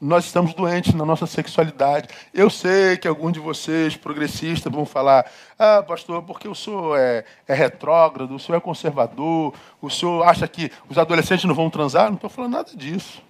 [0.03, 2.09] nós estamos doentes na nossa sexualidade.
[2.33, 5.25] Eu sei que alguns de vocês, progressistas, vão falar:
[5.57, 10.45] ah, pastor, porque o senhor é, é retrógrado, o senhor é conservador, o senhor acha
[10.45, 12.07] que os adolescentes não vão transar?
[12.07, 13.23] Não estou falando nada disso.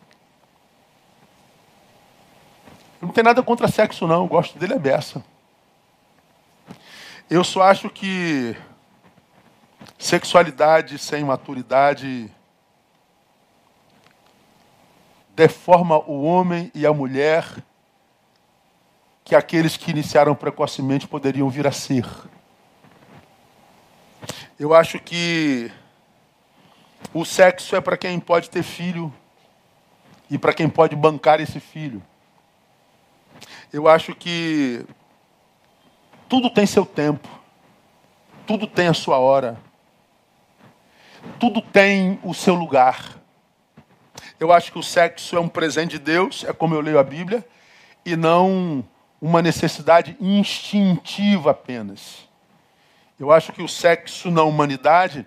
[3.00, 4.24] Eu não tenho nada contra sexo, não.
[4.24, 5.24] Eu gosto dele é beça.
[7.30, 8.56] Eu só acho que
[10.00, 12.32] sexualidade sem maturidade
[15.36, 17.46] deforma o homem e a mulher
[19.24, 22.06] que aqueles que iniciaram precocemente poderiam vir a ser.
[24.60, 25.72] Eu acho que
[27.14, 29.14] o sexo é para quem pode ter filho
[30.30, 32.02] e para quem pode bancar esse filho.
[33.72, 34.86] Eu acho que
[36.30, 37.28] tudo tem seu tempo,
[38.46, 39.58] tudo tem a sua hora,
[41.40, 43.23] tudo tem o seu lugar.
[44.40, 47.04] Eu acho que o sexo é um presente de Deus, é como eu leio a
[47.04, 47.46] Bíblia,
[48.06, 48.84] e não
[49.22, 52.28] uma necessidade instintiva apenas.
[53.20, 55.26] Eu acho que o sexo na humanidade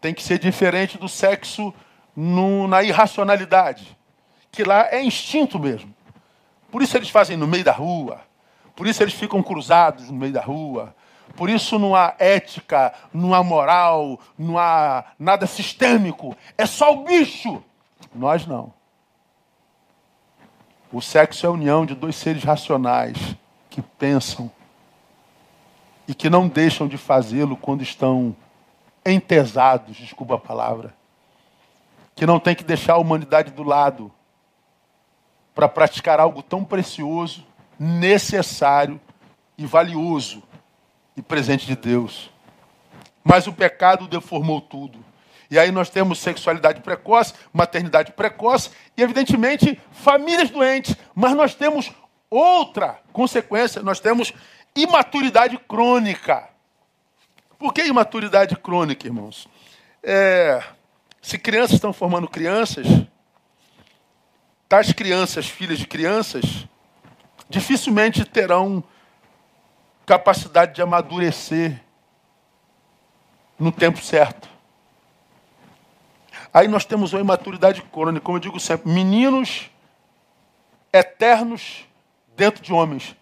[0.00, 1.74] tem que ser diferente do sexo
[2.14, 3.96] no, na irracionalidade,
[4.50, 5.94] que lá é instinto mesmo.
[6.70, 8.20] Por isso eles fazem no meio da rua,
[8.76, 10.94] por isso eles ficam cruzados no meio da rua,
[11.36, 16.36] por isso não há ética, não há moral, não há nada sistêmico.
[16.56, 17.62] É só o bicho.
[18.14, 18.72] Nós não.
[20.92, 23.16] O sexo é a união de dois seres racionais
[23.70, 24.50] que pensam
[26.06, 28.36] e que não deixam de fazê-lo quando estão
[29.04, 30.94] entesados, desculpa a palavra,
[32.14, 34.12] que não tem que deixar a humanidade do lado
[35.54, 37.46] para praticar algo tão precioso,
[37.78, 39.00] necessário
[39.56, 40.42] e valioso
[41.16, 42.30] e presente de Deus.
[43.24, 44.98] Mas o pecado deformou tudo.
[45.52, 50.96] E aí nós temos sexualidade precoce, maternidade precoce e, evidentemente, famílias doentes.
[51.14, 51.92] Mas nós temos
[52.30, 54.32] outra consequência, nós temos
[54.74, 56.48] imaturidade crônica.
[57.58, 59.46] Por que imaturidade crônica, irmãos?
[60.02, 60.64] É,
[61.20, 62.86] se crianças estão formando crianças,
[64.66, 66.66] tais crianças, filhas de crianças,
[67.50, 68.82] dificilmente terão
[70.06, 71.78] capacidade de amadurecer
[73.58, 74.51] no tempo certo.
[76.52, 79.70] Aí nós temos uma imaturidade crônica, como eu digo sempre, meninos
[80.92, 81.86] eternos
[82.36, 83.16] dentro de homens.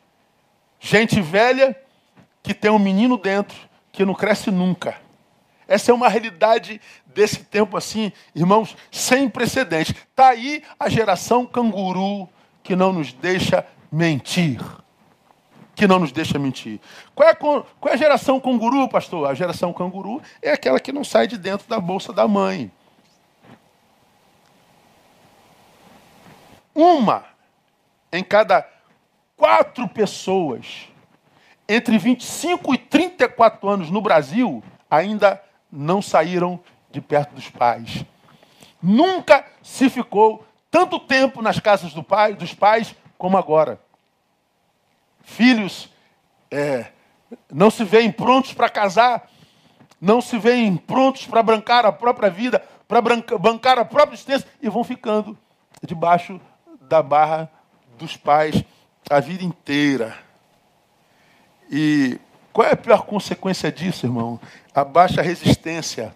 [0.80, 1.76] Gente velha
[2.42, 3.56] que tem um menino dentro
[3.92, 4.96] que não cresce nunca.
[5.68, 9.94] Essa é uma realidade desse tempo assim, irmãos, sem precedentes.
[9.94, 12.28] Está aí a geração canguru
[12.62, 14.61] que não nos deixa mentir.
[15.76, 16.80] Que não nos deixa mentir.
[17.14, 19.30] Qual é, a, qual é a geração canguru, pastor?
[19.30, 22.70] A geração canguru é aquela que não sai de dentro da bolsa da mãe.
[26.74, 27.24] Uma
[28.12, 28.66] em cada
[29.36, 30.88] quatro pessoas
[31.68, 35.40] entre 25 e 34 anos no Brasil ainda
[35.70, 36.60] não saíram
[36.90, 38.04] de perto dos pais.
[38.82, 43.80] Nunca se ficou tanto tempo nas casas do pai, dos pais como agora.
[45.22, 45.88] Filhos
[46.50, 46.86] é,
[47.52, 49.30] não se veem prontos para casar,
[50.00, 54.68] não se veem prontos para bancar a própria vida, para bancar a própria existência e
[54.68, 55.38] vão ficando
[55.82, 56.40] debaixo
[56.91, 57.49] da barra
[57.97, 58.64] dos pais
[59.09, 60.16] a vida inteira.
[61.70, 62.18] E
[62.53, 64.41] qual é a pior consequência disso, irmão?
[64.74, 66.12] A baixa resistência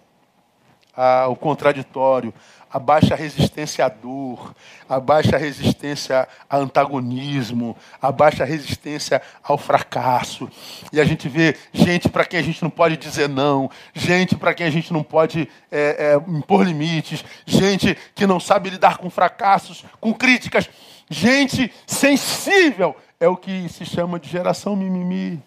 [0.93, 2.33] ao contraditório,
[2.75, 4.53] a baixa resistência à dor,
[4.89, 10.49] a baixa resistência a antagonismo, a baixa resistência ao fracasso.
[10.91, 14.53] E a gente vê gente para quem a gente não pode dizer não, gente para
[14.53, 19.09] quem a gente não pode é, é, impor limites, gente que não sabe lidar com
[19.09, 20.69] fracassos, com críticas,
[21.09, 22.93] gente sensível.
[23.21, 25.41] É o que se chama de geração mimimi,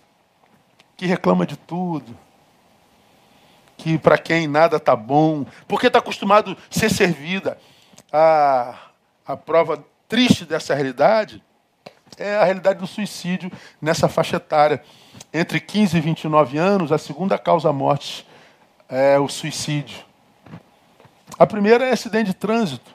[0.96, 2.16] que reclama de tudo
[3.78, 7.56] que para quem nada está bom, porque está acostumado a ser servida.
[8.12, 8.74] A,
[9.24, 11.42] a prova triste dessa realidade
[12.18, 13.50] é a realidade do suicídio
[13.80, 14.82] nessa faixa etária.
[15.32, 18.26] Entre 15 e 29 anos, a segunda causa morte
[18.88, 20.04] é o suicídio.
[21.38, 22.92] A primeira é acidente de trânsito,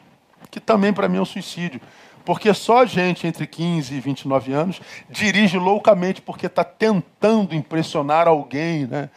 [0.52, 1.80] que também para mim é um suicídio.
[2.26, 8.86] Porque só gente entre 15 e 29 anos dirige loucamente porque está tentando impressionar alguém,
[8.86, 9.10] né?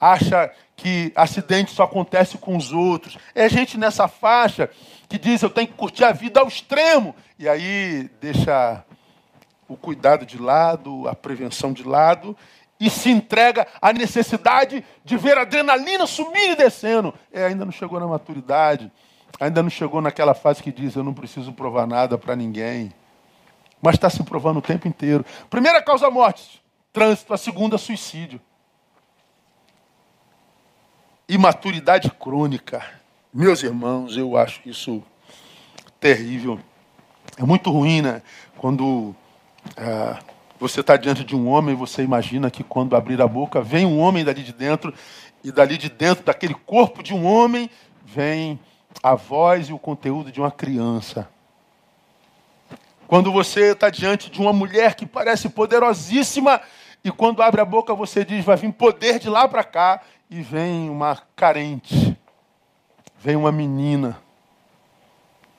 [0.00, 3.16] acha que acidente só acontece com os outros.
[3.34, 4.70] É gente nessa faixa
[5.08, 7.16] que diz eu tenho que curtir a vida ao extremo.
[7.38, 8.84] E aí deixa
[9.66, 12.36] o cuidado de lado, a prevenção de lado
[12.78, 17.14] e se entrega à necessidade de ver a adrenalina subir e descendo.
[17.32, 18.92] É, ainda não chegou na maturidade,
[19.40, 22.92] ainda não chegou naquela fase que diz eu não preciso provar nada para ninguém.
[23.80, 25.24] Mas está se provando o tempo inteiro.
[25.48, 26.62] Primeira causa morte,
[26.92, 27.32] trânsito.
[27.32, 28.40] A segunda, suicídio
[31.28, 32.84] imaturidade crônica.
[33.32, 35.02] Meus irmãos, eu acho isso
[35.98, 36.60] terrível.
[37.36, 38.22] É muito ruim, né?
[38.56, 39.14] Quando
[39.76, 40.18] ah,
[40.58, 43.98] você está diante de um homem, você imagina que quando abrir a boca, vem um
[43.98, 44.94] homem dali de dentro,
[45.42, 47.68] e dali de dentro, daquele corpo de um homem,
[48.04, 48.58] vem
[49.02, 51.28] a voz e o conteúdo de uma criança.
[53.06, 56.60] Quando você está diante de uma mulher que parece poderosíssima,
[57.04, 60.42] e quando abre a boca você diz, vai vir poder de lá para cá, e
[60.42, 62.16] vem uma carente,
[63.18, 64.20] vem uma menina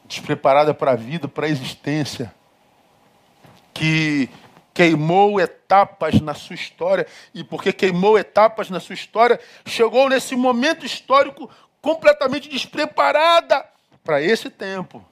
[0.06, 2.34] despreparada para a vida, para a existência,
[3.74, 4.30] que
[4.74, 10.86] queimou etapas na sua história, e porque queimou etapas na sua história, chegou nesse momento
[10.86, 11.50] histórico
[11.82, 13.66] completamente despreparada
[14.04, 15.04] para esse tempo.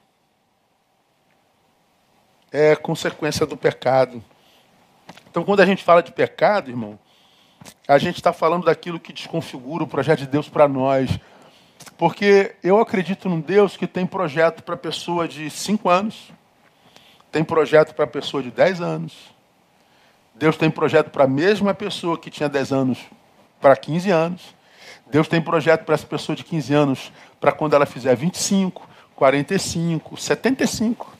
[2.52, 4.22] É consequência do pecado.
[5.30, 6.98] Então, quando a gente fala de pecado, irmão,
[7.86, 11.10] a gente está falando daquilo que desconfigura o projeto de Deus para nós.
[11.96, 16.32] Porque eu acredito num Deus que tem projeto para pessoa de 5 anos,
[17.30, 19.14] tem projeto para pessoa de 10 anos.
[20.34, 22.98] Deus tem projeto para a mesma pessoa que tinha 10 anos
[23.60, 24.54] para 15 anos.
[25.06, 30.16] Deus tem projeto para essa pessoa de 15 anos para quando ela fizer 25, 45,
[30.16, 31.16] 75.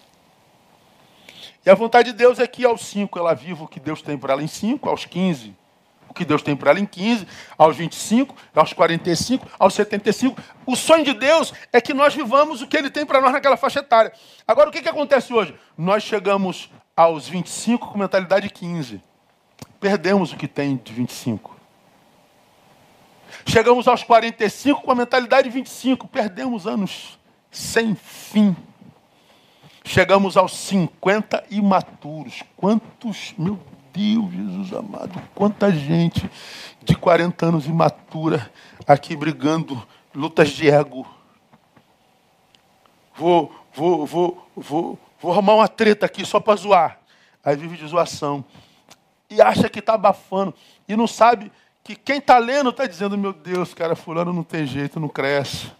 [1.64, 4.18] E a vontade de Deus é que aos 5 ela viva o que Deus tem
[4.18, 5.54] para ela em 5, aos 15
[6.16, 10.40] que Deus tem para ela em 15, aos 25, aos 45, aos 75.
[10.64, 13.56] O sonho de Deus é que nós vivamos o que Ele tem para nós naquela
[13.56, 14.12] faixa etária.
[14.46, 15.54] Agora, o que, que acontece hoje?
[15.76, 19.00] Nós chegamos aos 25 com mentalidade 15.
[19.78, 21.54] Perdemos o que tem de 25.
[23.44, 26.08] Chegamos aos 45 com a mentalidade 25.
[26.08, 27.18] Perdemos anos
[27.50, 28.56] sem fim.
[29.84, 32.42] Chegamos aos 50 imaturos.
[32.56, 33.58] Quantos, meu
[33.96, 36.30] Deus, Jesus amado, quanta gente
[36.82, 38.50] de 40 anos imatura
[38.86, 39.82] aqui brigando,
[40.14, 41.06] lutas de ego.
[43.14, 47.00] Vou, vou, vou, vou, vou arrumar uma treta aqui só para zoar.
[47.42, 48.44] Aí vive de zoação.
[49.30, 50.54] E acha que está abafando.
[50.86, 51.50] E não sabe
[51.82, 55.72] que quem está lendo está dizendo, meu Deus, cara, fulano não tem jeito, não cresce.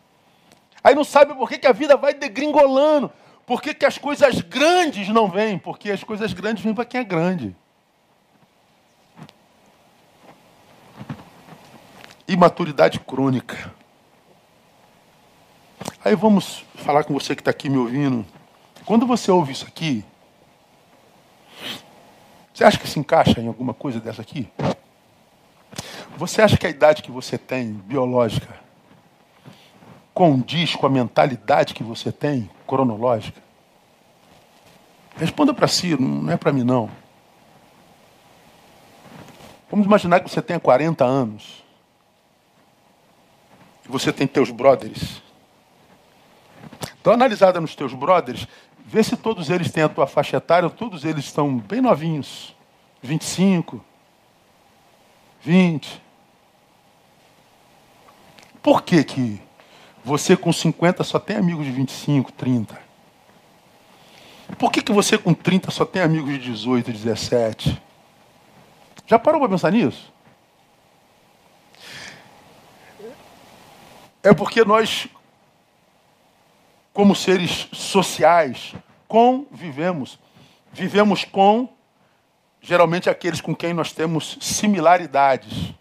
[0.83, 3.13] Aí não sabe por que, que a vida vai degringolando.
[3.45, 5.59] Por que, que as coisas grandes não vêm?
[5.59, 7.55] Porque as coisas grandes vêm para quem é grande.
[12.29, 13.73] Imaturidade crônica.
[16.05, 18.25] Aí vamos falar com você que está aqui me ouvindo.
[18.85, 20.05] Quando você ouve isso aqui,
[22.53, 24.49] você acha que se encaixa em alguma coisa dessa aqui?
[26.17, 28.59] Você acha que a idade que você tem, biológica,
[30.15, 33.43] condiz com a mentalidade que você tem, cronológica?
[35.17, 36.91] Responda para si, não é para mim não.
[39.71, 41.66] Vamos imaginar que você tenha 40 anos
[43.87, 45.23] e você tem teus brothers.
[47.01, 48.47] Então, analisada nos teus brothers,
[48.85, 52.55] vê se todos eles têm a tua faixa etária, todos eles estão bem novinhos.
[53.03, 53.85] 25,
[55.43, 56.03] 20.
[58.63, 59.41] Por que que
[60.05, 62.87] você com 50 só tem amigos de 25, 30?
[64.59, 67.83] Por que, que você com 30 só tem amigos de 18, 17?
[69.07, 70.13] Já parou para pensar nisso?
[74.27, 75.07] É porque nós,
[76.93, 78.75] como seres sociais,
[79.07, 80.19] convivemos.
[80.73, 81.69] Vivemos com,
[82.61, 85.73] geralmente, aqueles com quem nós temos similaridades.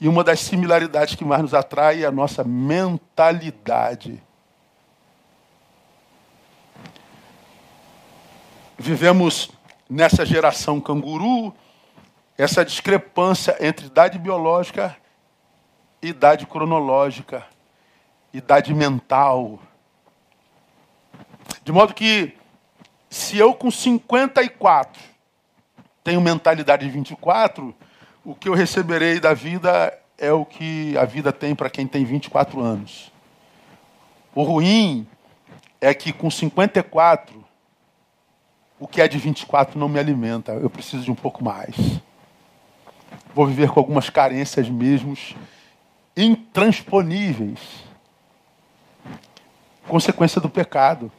[0.00, 4.20] E uma das similaridades que mais nos atrai é a nossa mentalidade.
[8.76, 9.52] Vivemos
[9.88, 11.54] nessa geração canguru,
[12.36, 14.96] essa discrepância entre idade biológica
[16.02, 17.44] idade cronológica,
[18.32, 19.58] idade mental.
[21.64, 22.34] De modo que,
[23.10, 25.02] se eu com 54
[26.04, 27.74] tenho mentalidade de 24,
[28.24, 32.04] o que eu receberei da vida é o que a vida tem para quem tem
[32.04, 33.12] 24 anos.
[34.34, 35.06] O ruim
[35.80, 37.44] é que com 54,
[38.78, 40.52] o que é de 24 não me alimenta.
[40.52, 41.74] Eu preciso de um pouco mais.
[43.34, 45.34] Vou viver com algumas carências mesmos
[46.18, 47.60] intransponíveis.
[49.86, 51.12] Consequência do pecado.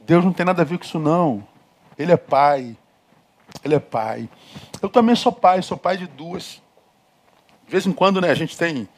[0.00, 1.46] Deus não tem nada a ver com isso, não.
[1.98, 2.76] Ele é pai.
[3.64, 4.28] Ele é pai.
[4.80, 6.62] Eu também sou pai, sou pai de duas.
[7.66, 8.88] De vez em quando, né, a gente tem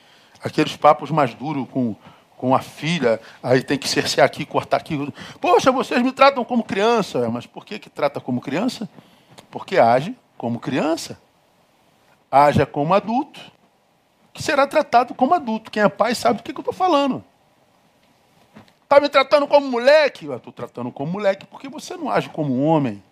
[0.43, 1.97] aqueles papos mais duros com,
[2.37, 5.11] com a filha, aí tem que cercear aqui, cortar aqui.
[5.41, 7.31] Poxa, vocês me tratam como criança.
[7.31, 8.89] Mas por que, que trata como criança?
[9.51, 11.19] Porque age como criança.
[12.31, 13.41] Haja como adulto,
[14.35, 15.71] que será tratado como adulto.
[15.71, 17.25] Quem é pai sabe do que, que eu estou falando.
[18.83, 20.27] Está me tratando como moleque?
[20.27, 23.03] Eu estou tratando como moleque porque você não age como homem.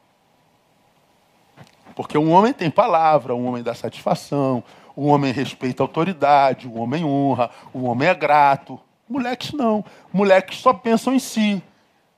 [1.95, 4.65] Porque um homem tem palavra, um homem dá satisfação,
[4.97, 8.81] um homem respeita a autoridade, um homem honra, um homem é grato.
[9.09, 9.85] Moleques não.
[10.13, 11.63] Moleques só pensam em si,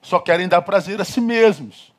[0.00, 1.92] só querem dar prazer a si mesmos.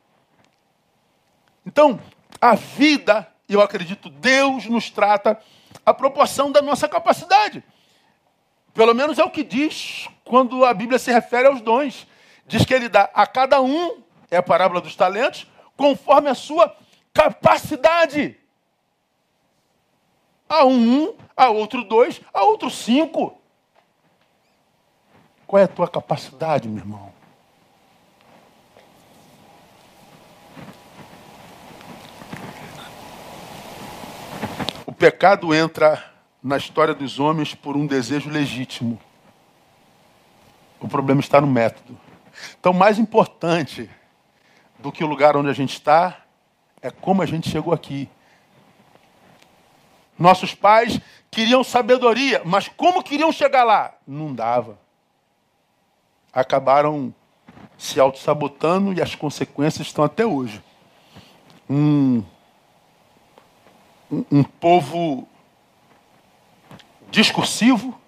[1.65, 1.99] Então,
[2.41, 5.39] a vida, eu acredito, Deus nos trata
[5.85, 7.63] a proporção da nossa capacidade.
[8.73, 12.07] Pelo menos é o que diz quando a Bíblia se refere aos dons.
[12.47, 16.75] Diz que ele dá a cada um, é a parábola dos talentos, conforme a sua
[17.13, 18.37] capacidade.
[20.47, 23.39] A um, a outro dois, a outro cinco.
[25.47, 27.14] Qual é a tua capacidade, meu irmão?
[34.95, 36.03] Pecado entra
[36.41, 38.99] na história dos homens por um desejo legítimo.
[40.79, 41.97] O problema está no método.
[42.59, 43.89] Então, mais importante
[44.79, 46.25] do que o lugar onde a gente está
[46.81, 48.09] é como a gente chegou aqui.
[50.17, 50.99] Nossos pais
[51.31, 53.95] queriam sabedoria, mas como queriam chegar lá?
[54.07, 54.77] Não dava.
[56.31, 57.13] Acabaram
[57.77, 60.63] se auto-sabotando e as consequências estão até hoje.
[61.69, 62.23] Um,
[64.11, 65.27] um, povo
[67.09, 67.99] discursivo,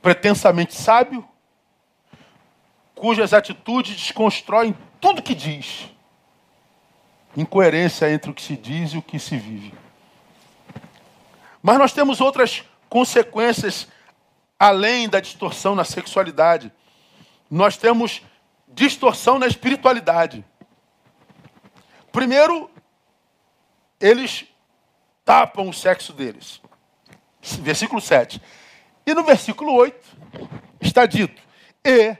[0.00, 1.26] pretensamente sábio,
[2.94, 5.88] cujas atitudes desconstroem tudo que diz
[7.36, 9.72] incoerência entre o que se diz e o que se vive.
[11.62, 13.86] Mas nós temos outras consequências
[14.58, 16.72] além da distorção na sexualidade.
[17.50, 18.22] Nós temos
[18.66, 20.44] distorção na espiritualidade.
[22.10, 22.70] Primeiro,
[24.00, 24.46] eles
[25.24, 26.60] tapam o sexo deles.
[27.60, 28.40] Versículo 7.
[29.06, 29.96] E no versículo 8
[30.80, 31.40] está dito:
[31.84, 32.16] E,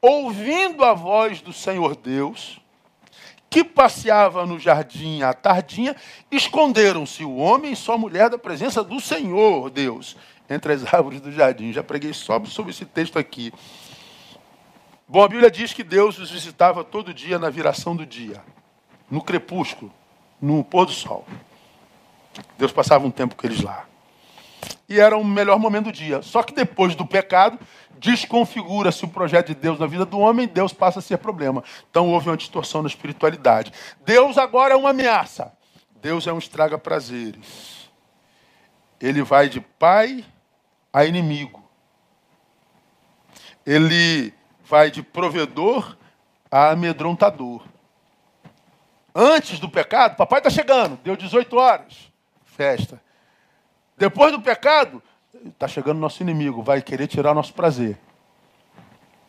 [0.00, 2.60] ouvindo a voz do Senhor Deus,
[3.50, 5.94] que passeava no jardim à tardinha,
[6.30, 10.16] esconderam-se o homem e sua mulher da presença do Senhor Deus
[10.50, 11.72] entre as árvores do jardim.
[11.72, 13.52] Já preguei só sobre esse texto aqui.
[15.06, 18.42] Bom, a Bíblia diz que Deus os visitava todo dia na viração do dia,
[19.10, 19.92] no crepúsculo,
[20.44, 21.24] no pôr do sol.
[22.58, 23.86] Deus passava um tempo com eles lá.
[24.86, 26.20] E era o melhor momento do dia.
[26.20, 27.58] Só que depois do pecado,
[27.98, 31.64] desconfigura-se o projeto de Deus na vida do homem, Deus passa a ser problema.
[31.90, 33.72] Então houve uma distorção na espiritualidade.
[34.04, 35.52] Deus agora é uma ameaça.
[36.02, 37.88] Deus é um estraga-prazeres.
[39.00, 40.24] Ele vai de pai
[40.92, 41.62] a inimigo.
[43.64, 44.34] Ele
[44.66, 45.96] vai de provedor
[46.50, 47.62] a amedrontador.
[49.14, 52.12] Antes do pecado, papai está chegando, deu 18 horas,
[52.44, 53.00] festa.
[53.96, 55.00] Depois do pecado,
[55.46, 57.96] está chegando nosso inimigo, vai querer tirar nosso prazer.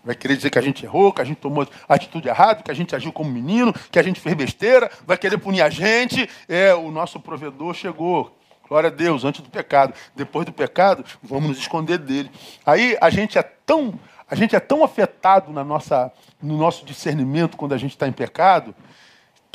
[0.04, 2.74] Vai querer dizer que a gente errou, que a gente tomou atitude errada, que a
[2.76, 6.30] gente agiu como menino, que a gente fez besteira, vai querer punir a gente.
[6.48, 8.36] É, o nosso provedor chegou.
[8.68, 9.94] Glória a Deus, antes do pecado.
[10.16, 12.32] Depois do pecado, vamos nos esconder dele.
[12.66, 16.12] Aí a gente é tão A gente é tão afetado na nossa,
[16.42, 18.74] no nosso discernimento quando a gente está em pecado,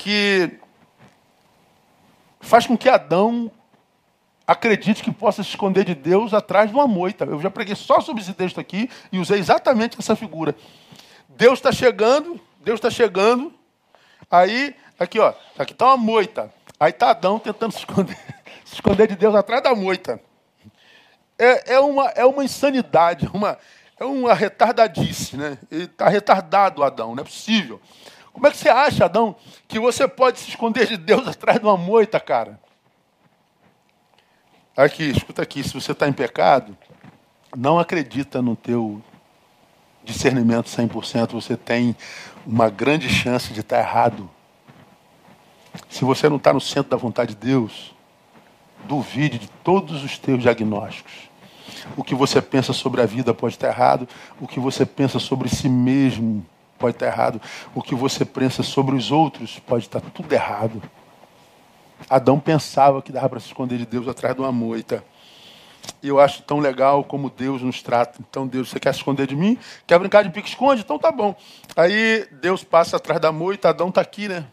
[0.01, 0.59] que
[2.41, 3.51] faz com que Adão
[4.47, 7.25] acredite que possa se esconder de Deus atrás de uma moita.
[7.25, 10.57] Eu já preguei só sobre esse texto aqui e usei exatamente essa figura.
[11.29, 13.53] Deus está chegando, Deus está chegando,
[14.31, 16.53] aí, aqui ó, aqui está uma moita.
[16.79, 18.19] Aí está Adão tentando se esconder,
[18.65, 20.19] se esconder de Deus atrás da moita.
[21.39, 23.59] É, é, uma, é uma insanidade, uma,
[23.99, 25.59] é uma retardadice, né?
[25.71, 27.81] Está retardado, Adão, não é possível.
[28.33, 29.35] Como é que você acha, Adão,
[29.67, 32.61] que você pode se esconder de Deus atrás de uma moita, cara?
[34.77, 36.77] Aqui, escuta aqui, se você está em pecado,
[37.57, 39.03] não acredita no teu
[40.05, 41.95] discernimento 100%, você tem
[42.47, 44.31] uma grande chance de estar errado.
[45.89, 47.95] Se você não está no centro da vontade de Deus,
[48.85, 51.13] duvide de todos os teus diagnósticos.
[51.97, 54.09] O que você pensa sobre a vida pode estar errado.
[54.41, 56.45] O que você pensa sobre si mesmo
[56.81, 57.41] pode estar errado.
[57.75, 60.83] O que você pensa sobre os outros pode estar tudo errado.
[62.09, 65.05] Adão pensava que dava para se esconder de Deus atrás de uma moita.
[66.03, 68.19] E eu acho tão legal como Deus nos trata.
[68.21, 69.59] Então, Deus, você quer se esconder de mim?
[69.87, 70.81] Quer brincar de pique-esconde?
[70.83, 71.35] Então tá bom.
[71.77, 74.47] Aí Deus passa atrás da moita, Adão está aqui, né?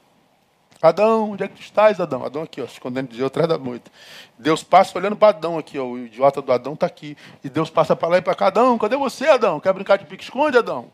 [0.81, 2.23] Adão, onde é que tu estás, Adão?
[2.23, 3.89] Adão aqui, ó, se escondendo de Deus atrás da moita.
[4.37, 7.17] Deus passa olhando para Adão aqui, ó, o idiota do Adão está aqui.
[7.43, 8.47] E Deus passa para lá e para cá.
[8.47, 9.59] Adão, cadê você, Adão?
[9.59, 10.91] Quer brincar de pique-esconde, Adão?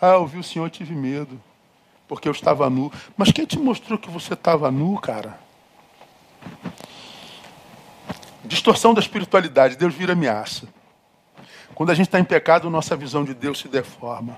[0.00, 1.40] Ah, eu vi o Senhor, tive medo,
[2.06, 2.92] porque eu estava nu.
[3.16, 5.38] Mas quem te mostrou que você estava nu, cara?
[8.44, 10.68] Distorção da espiritualidade, Deus vira ameaça.
[11.74, 14.36] Quando a gente está em pecado, nossa visão de Deus se deforma.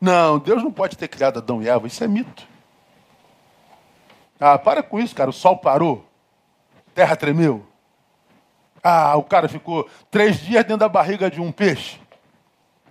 [0.00, 2.46] Não, Deus não pode ter criado Adão e Eva, isso é mito.
[4.38, 5.30] Ah, para com isso, cara.
[5.30, 6.08] O sol parou.
[6.94, 7.66] Terra tremeu.
[8.82, 12.00] Ah, o cara ficou três dias dentro da barriga de um peixe.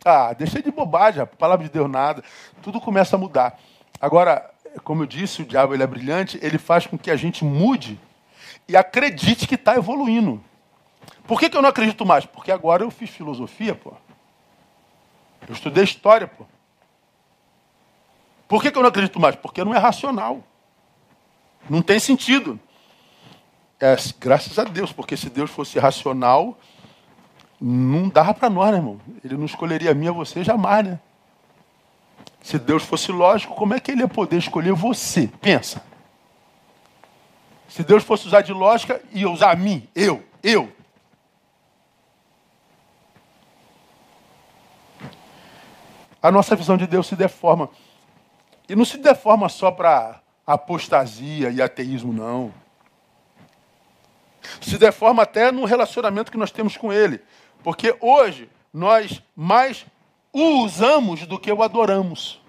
[0.10, 2.24] Ah, deixa de bobagem, a palavra de Deus nada.
[2.62, 3.60] Tudo começa a mudar.
[4.00, 4.50] Agora,
[4.82, 8.00] como eu disse, o diabo ele é brilhante, ele faz com que a gente mude
[8.70, 10.42] e acredite que está evoluindo.
[11.26, 12.26] Por que, que eu não acredito mais?
[12.26, 13.92] Porque agora eu fiz filosofia, pô.
[15.46, 16.46] Eu estudei história, pô.
[18.48, 19.36] Por que, que eu não acredito mais?
[19.36, 20.42] Porque não é racional.
[21.70, 22.58] Não tem sentido.
[23.78, 26.58] É, graças a Deus, porque se Deus fosse racional,
[27.60, 29.00] não dava para nós, né, irmão?
[29.24, 31.00] Ele não escolheria a mim a você jamais, né?
[32.42, 35.28] Se Deus fosse lógico, como é que ele ia poder escolher você?
[35.42, 35.84] Pensa.
[37.68, 40.72] Se Deus fosse usar de lógica, ia usar a mim, eu, eu.
[46.22, 47.70] A nossa visão de Deus se deforma.
[48.70, 52.54] E não se deforma só para apostasia e ateísmo, não.
[54.62, 57.22] Se deforma até no relacionamento que nós temos com Ele.
[57.68, 59.86] Porque hoje nós mais
[60.32, 62.42] o usamos do que o adoramos.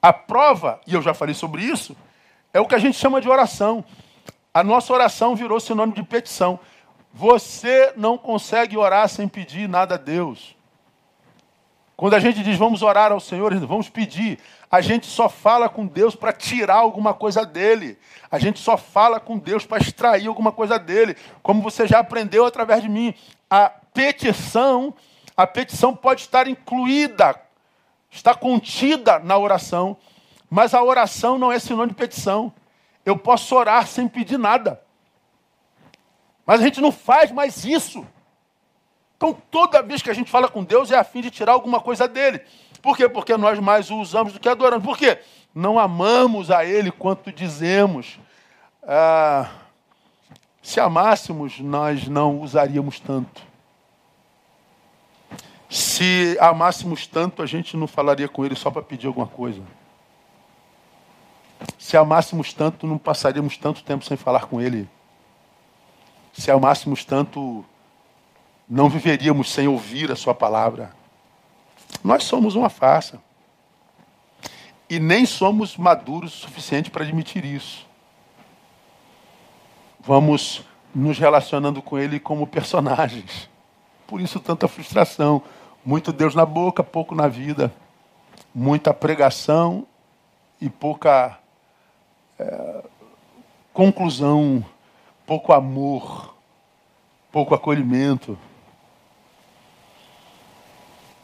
[0.00, 1.94] A prova, e eu já falei sobre isso,
[2.54, 3.84] é o que a gente chama de oração.
[4.54, 6.58] A nossa oração virou sinônimo de petição.
[7.12, 10.56] Você não consegue orar sem pedir nada a Deus.
[11.98, 14.38] Quando a gente diz vamos orar ao Senhor, vamos pedir,
[14.70, 17.98] a gente só fala com Deus para tirar alguma coisa dele.
[18.30, 21.16] A gente só fala com Deus para extrair alguma coisa dele.
[21.42, 23.14] Como você já aprendeu através de mim,
[23.48, 24.92] a petição,
[25.36, 27.40] a petição pode estar incluída,
[28.10, 29.96] está contida na oração,
[30.50, 32.52] mas a oração não é sinônimo de petição.
[33.04, 34.82] Eu posso orar sem pedir nada.
[36.44, 38.06] Mas a gente não faz mais isso.
[39.16, 41.80] Então, toda vez que a gente fala com Deus é a fim de tirar alguma
[41.80, 42.40] coisa dele.
[42.86, 43.08] Por quê?
[43.08, 44.86] Porque nós mais o usamos do que adoramos.
[44.86, 45.18] Por quê?
[45.52, 48.16] Não amamos a Ele quanto dizemos.
[48.80, 49.50] Ah,
[50.62, 53.42] se amássemos, nós não usaríamos tanto.
[55.68, 59.60] Se amássemos tanto, a gente não falaria com Ele só para pedir alguma coisa.
[61.76, 64.88] Se amássemos tanto, não passaríamos tanto tempo sem falar com Ele.
[66.32, 67.64] Se amássemos tanto,
[68.68, 70.94] não viveríamos sem ouvir a Sua palavra.
[72.06, 73.20] Nós somos uma farsa.
[74.88, 77.84] E nem somos maduros o suficiente para admitir isso.
[79.98, 80.62] Vamos
[80.94, 83.50] nos relacionando com Ele como personagens.
[84.06, 85.42] Por isso, tanta frustração.
[85.84, 87.74] Muito Deus na boca, pouco na vida.
[88.54, 89.84] Muita pregação
[90.60, 91.36] e pouca
[92.38, 92.84] é,
[93.72, 94.64] conclusão,
[95.26, 96.36] pouco amor,
[97.32, 98.38] pouco acolhimento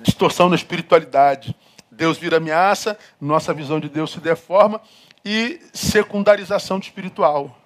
[0.03, 1.55] distorção na espiritualidade.
[1.91, 4.81] Deus vira ameaça, nossa visão de Deus se deforma
[5.25, 7.57] e secundarização de espiritual.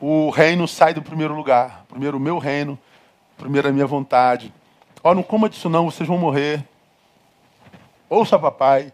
[0.00, 1.84] O reino sai do primeiro lugar.
[1.88, 2.78] Primeiro o meu reino,
[3.42, 4.54] Primeiro a minha vontade.
[5.02, 6.64] Ó, não coma disso não, vocês vão morrer.
[8.08, 8.92] Ouça, papai.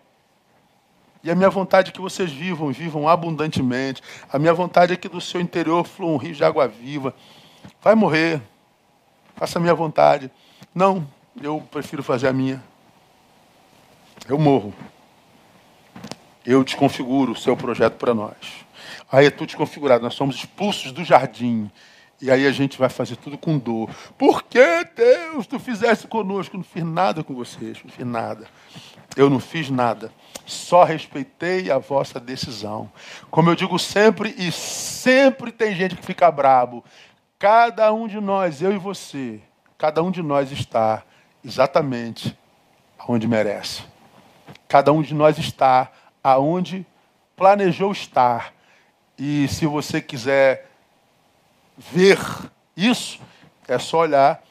[1.22, 4.02] E a minha vontade é que vocês vivam, vivam abundantemente.
[4.32, 7.14] A minha vontade é que do seu interior flua um rio de água viva.
[7.82, 8.40] Vai morrer.
[9.36, 10.30] Faça a minha vontade.
[10.78, 11.04] Não,
[11.42, 12.62] eu prefiro fazer a minha.
[14.28, 14.72] Eu morro.
[16.46, 18.36] Eu desconfiguro o seu projeto para nós.
[19.10, 20.04] Aí é tudo desconfigurado.
[20.04, 21.68] Nós somos expulsos do jardim.
[22.22, 23.90] E aí a gente vai fazer tudo com dor.
[24.16, 26.54] Por que, Deus, tu fizesse conosco?
[26.54, 28.46] Eu não fiz nada com vocês, não fiz nada.
[29.16, 30.12] Eu não fiz nada.
[30.46, 32.88] Só respeitei a vossa decisão.
[33.32, 36.84] Como eu digo sempre, e sempre tem gente que fica brabo.
[37.36, 39.40] Cada um de nós, eu e você,
[39.78, 41.04] cada um de nós está
[41.44, 42.36] exatamente
[43.06, 43.84] onde merece.
[44.66, 45.90] Cada um de nós está
[46.22, 46.84] aonde
[47.36, 48.52] planejou estar.
[49.16, 50.68] E se você quiser
[51.76, 52.18] ver
[52.76, 53.20] isso,
[53.68, 54.42] é só olhar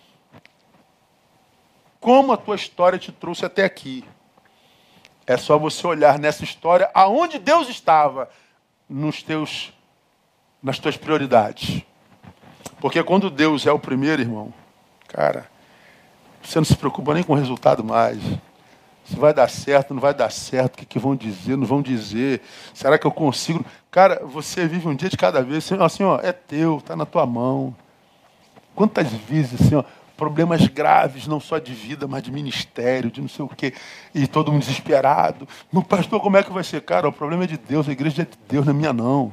[2.00, 4.06] como a tua história te trouxe até aqui.
[5.26, 8.30] É só você olhar nessa história aonde Deus estava
[8.90, 9.74] nos teus
[10.64, 11.84] nas tuas prioridades.
[12.80, 14.54] Porque quando Deus é o primeiro, irmão,
[15.08, 15.48] cara,
[16.42, 18.20] você não se preocupa nem com o resultado mais.
[19.06, 21.82] Se vai dar certo, não vai dar certo, o que, que vão dizer, não vão
[21.82, 22.42] dizer.
[22.74, 23.66] Será que eu consigo?
[23.90, 27.06] Cara, você vive um dia de cada vez, assim, assim ó, é teu, está na
[27.06, 27.74] tua mão.
[28.76, 29.84] Quantas vezes, assim, ó,
[30.18, 33.74] problemas graves, não só de vida, mas de ministério, de não sei o quê,
[34.14, 35.48] e todo mundo desesperado.
[35.72, 36.82] Meu pastor, como é que vai ser?
[36.82, 39.32] Cara, o problema é de Deus, a igreja é de Deus, não é minha não.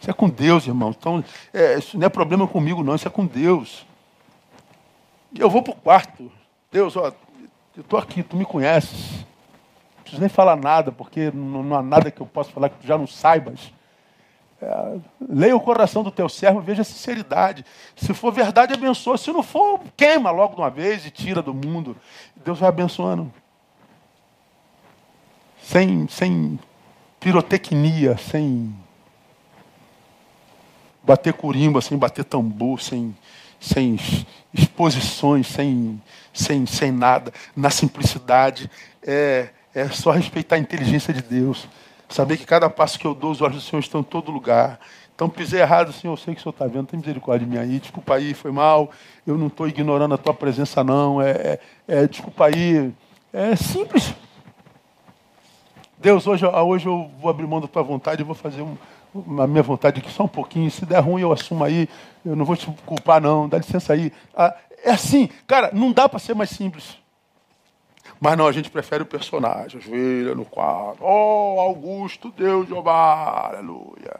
[0.00, 0.94] Isso é com Deus, irmão.
[0.96, 3.87] Então, é, isso não é problema comigo, não, isso é com Deus.
[5.36, 6.30] Eu vou para o quarto.
[6.70, 7.12] Deus, ó,
[7.76, 9.24] eu estou aqui, tu me conheces.
[9.96, 12.78] Não preciso nem falar nada, porque não, não há nada que eu possa falar que
[12.78, 13.72] tu já não saibas.
[14.60, 14.98] É,
[15.28, 17.64] leia o coração do teu servo, veja a sinceridade.
[17.94, 19.16] Se for verdade, abençoa.
[19.16, 21.96] Se não for, queima logo de uma vez e tira do mundo.
[22.44, 23.32] Deus vai abençoando.
[25.62, 26.58] Sem, sem
[27.20, 28.74] pirotecnia, sem
[31.02, 33.16] bater curimba, sem bater tambor, sem,
[33.60, 33.98] sem
[34.52, 36.00] exposições, sem,
[36.32, 38.70] sem, sem nada, na simplicidade.
[39.02, 41.68] É, é só respeitar a inteligência de Deus.
[42.08, 44.80] Saber que cada passo que eu dou, os olhos do Senhor estão em todo lugar.
[45.14, 47.58] Então, pisei errado, Senhor, eu sei que o Senhor está vendo, tem misericórdia de mim
[47.58, 48.90] aí, desculpa aí, foi mal,
[49.26, 51.20] eu não estou ignorando a tua presença, não.
[51.20, 52.92] É, é, é, desculpa aí.
[53.32, 54.14] É simples.
[55.98, 58.76] Deus, hoje, hoje eu vou abrir mão da tua vontade, eu vou fazer um,
[59.14, 60.70] a minha vontade aqui só um pouquinho.
[60.70, 61.88] Se der ruim, eu assumo aí.
[62.24, 63.48] Eu não vou te culpar, não.
[63.48, 64.12] Dá licença aí.
[64.34, 64.54] Ah,
[64.84, 66.96] é assim, cara, não dá para ser mais simples.
[68.20, 69.80] Mas não, a gente prefere o personagem.
[69.80, 71.04] Ajoelha no quadro.
[71.04, 74.18] Oh, Augusto, Deus, Jeová, aleluia.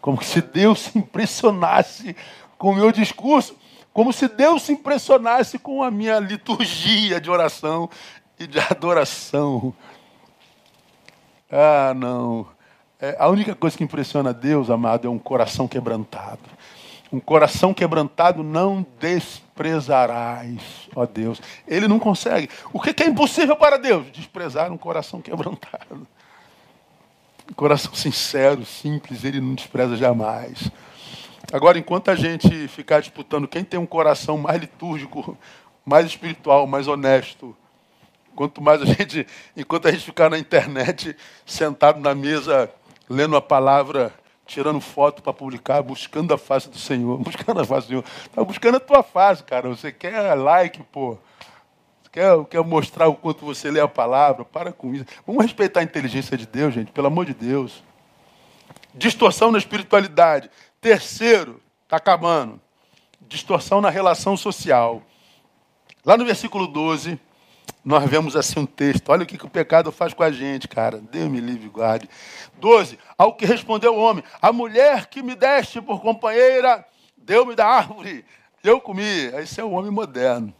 [0.00, 2.14] Como se Deus se impressionasse
[2.58, 3.56] com o meu discurso.
[3.92, 7.88] Como se Deus se impressionasse com a minha liturgia de oração
[8.38, 9.72] e de adoração.
[11.50, 12.46] Ah, não.
[13.04, 16.40] É, a única coisa que impressiona Deus, amado, é um coração quebrantado.
[17.12, 21.38] Um coração quebrantado não desprezarás, ó Deus.
[21.68, 22.48] Ele não consegue.
[22.72, 24.10] O que é impossível para Deus?
[24.10, 26.08] Desprezar um coração quebrantado.
[27.50, 30.70] Um coração sincero, simples, ele não despreza jamais.
[31.52, 35.36] Agora, enquanto a gente ficar disputando quem tem um coração mais litúrgico,
[35.84, 37.54] mais espiritual, mais honesto,
[38.34, 42.72] quanto mais a gente, enquanto a gente ficar na internet, sentado na mesa
[43.08, 44.12] lendo a palavra,
[44.46, 48.04] tirando foto para publicar, buscando a face do Senhor, buscando a face do Senhor.
[48.24, 49.68] Está buscando a tua face, cara.
[49.68, 51.18] Você quer like, pô.
[52.12, 54.44] Quer, quer mostrar o quanto você lê a palavra?
[54.44, 55.04] Para com isso.
[55.26, 57.82] Vamos respeitar a inteligência de Deus, gente, pelo amor de Deus.
[58.94, 60.48] Distorção na espiritualidade.
[60.80, 62.60] Terceiro, está acabando.
[63.22, 65.02] Distorção na relação social.
[66.04, 67.18] Lá no versículo 12,
[67.84, 69.10] nós vemos assim um texto.
[69.10, 70.98] Olha o que, que o pecado faz com a gente, cara.
[70.98, 72.08] Deus me livre guarde.
[72.58, 72.98] 12.
[73.18, 76.86] Ao que respondeu o homem: A mulher que me deste por companheira,
[77.16, 78.24] deu-me da árvore.
[78.62, 79.26] Eu comi.
[79.34, 80.54] Esse é o homem moderno.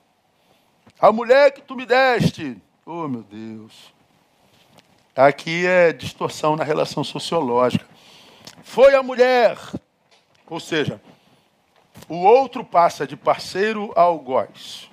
[1.00, 2.60] A mulher que tu me deste.
[2.84, 3.94] Oh, meu Deus.
[5.16, 7.86] Aqui é distorção na relação sociológica.
[8.62, 9.56] Foi a mulher.
[10.46, 11.00] Ou seja,
[12.08, 14.90] o outro passa de parceiro a algoz.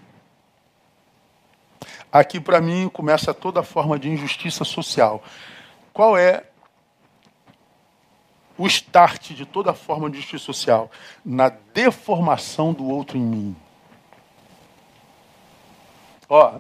[2.12, 5.24] Aqui, para mim, começa toda forma de injustiça social.
[5.94, 6.44] Qual é
[8.58, 10.92] o start de toda forma de justiça social?
[11.24, 13.56] Na deformação do outro em mim.
[16.28, 16.60] Ó,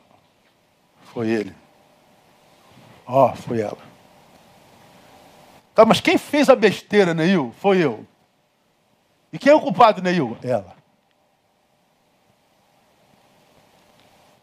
[1.13, 1.55] foi ele.
[3.05, 3.77] Ó, foi ela.
[5.75, 7.53] Tá, mas quem fez a besteira, Neil?
[7.59, 8.05] Foi eu.
[9.33, 10.37] E quem é o culpado, Neil?
[10.41, 10.80] Ela.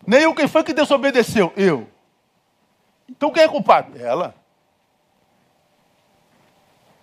[0.08, 1.52] Neil, quem foi que desobedeceu?
[1.54, 1.86] Eu.
[3.06, 3.94] Então quem é culpado?
[4.00, 4.34] Ela.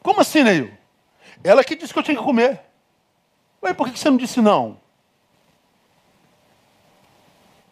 [0.02, 0.76] Como assim, Neil?
[1.44, 2.62] Ela que disse que eu tinha que comer.
[3.62, 4.80] Ué, por que você não disse não?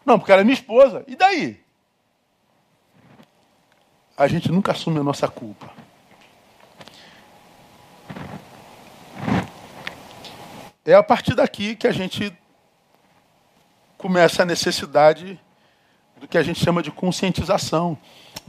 [0.06, 1.02] Não, porque ela é minha esposa.
[1.08, 1.60] E daí?
[4.16, 5.68] A gente nunca assume a nossa culpa.
[10.84, 12.32] É a partir daqui que a gente
[14.04, 15.40] começa a necessidade
[16.18, 17.96] do que a gente chama de conscientização.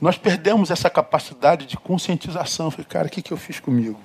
[0.01, 2.69] Nós perdemos essa capacidade de conscientização.
[2.69, 3.97] falei, cara, o que, que eu fiz comigo?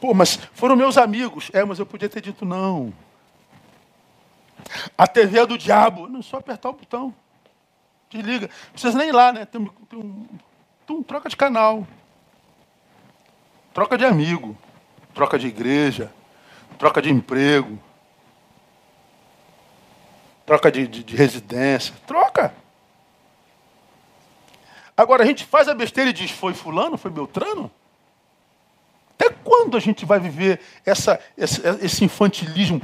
[0.00, 1.50] Pô, mas foram meus amigos.
[1.52, 2.94] É, mas eu podia ter dito não.
[4.96, 6.08] A TV é do diabo.
[6.08, 7.14] Não, só apertar o botão.
[8.08, 8.46] Desliga.
[8.46, 9.44] Não precisa nem ir lá, né?
[9.44, 10.26] Tem, tem um,
[10.86, 11.86] tem um, troca de canal.
[13.74, 14.56] Troca de amigo.
[15.12, 16.10] Troca de igreja.
[16.78, 17.78] Troca de emprego.
[20.46, 21.92] Troca de, de, de residência.
[22.06, 22.54] Troca.
[24.96, 27.70] Agora a gente faz a besteira e diz: foi Fulano, foi Beltrano?
[29.18, 32.80] Até quando a gente vai viver essa, esse, infantilismo,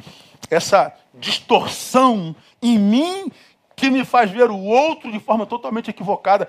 [0.51, 3.31] essa distorção em mim
[3.77, 6.49] que me faz ver o outro de forma totalmente equivocada?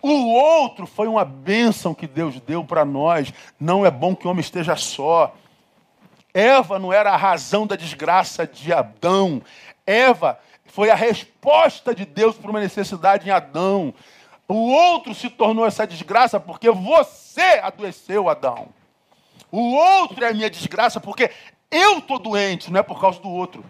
[0.00, 3.32] O outro foi uma bênção que Deus deu para nós.
[3.58, 5.34] Não é bom que o homem esteja só.
[6.32, 9.40] Eva não era a razão da desgraça de Adão.
[9.86, 10.38] Eva
[10.74, 13.94] foi a resposta de Deus para uma necessidade em Adão.
[14.48, 18.70] O outro se tornou essa desgraça porque você adoeceu, Adão.
[19.52, 21.30] O outro é a minha desgraça porque
[21.70, 23.64] eu estou doente, não é por causa do outro.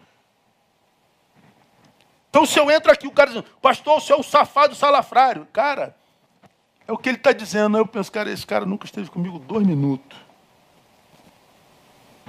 [2.30, 5.46] Então, se eu entro aqui, o cara diz, pastor, você é um safado salafrário.
[5.52, 5.94] Cara,
[6.88, 7.76] é o que ele está dizendo.
[7.76, 10.18] Eu penso, cara, esse cara nunca esteve comigo dois minutos.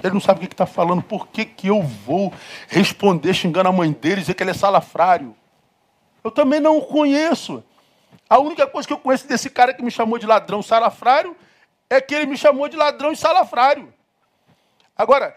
[0.02, 1.02] Ele não sabe o que está falando.
[1.02, 2.32] Por que, que eu vou
[2.68, 5.34] responder xingando a mãe dele e dizer que ele é salafrário?
[6.22, 7.62] Eu também não o conheço.
[8.28, 11.36] A única coisa que eu conheço desse cara que me chamou de ladrão salafrário
[11.88, 13.92] é que ele me chamou de ladrão e salafrário.
[14.96, 15.36] Agora,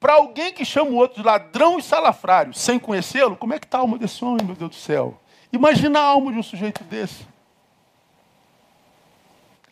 [0.00, 3.66] para alguém que chama o outro de ladrão e salafrário sem conhecê-lo, como é que
[3.66, 5.20] está a alma desse homem, meu Deus do céu?
[5.52, 7.26] Imagina a alma de um sujeito desse.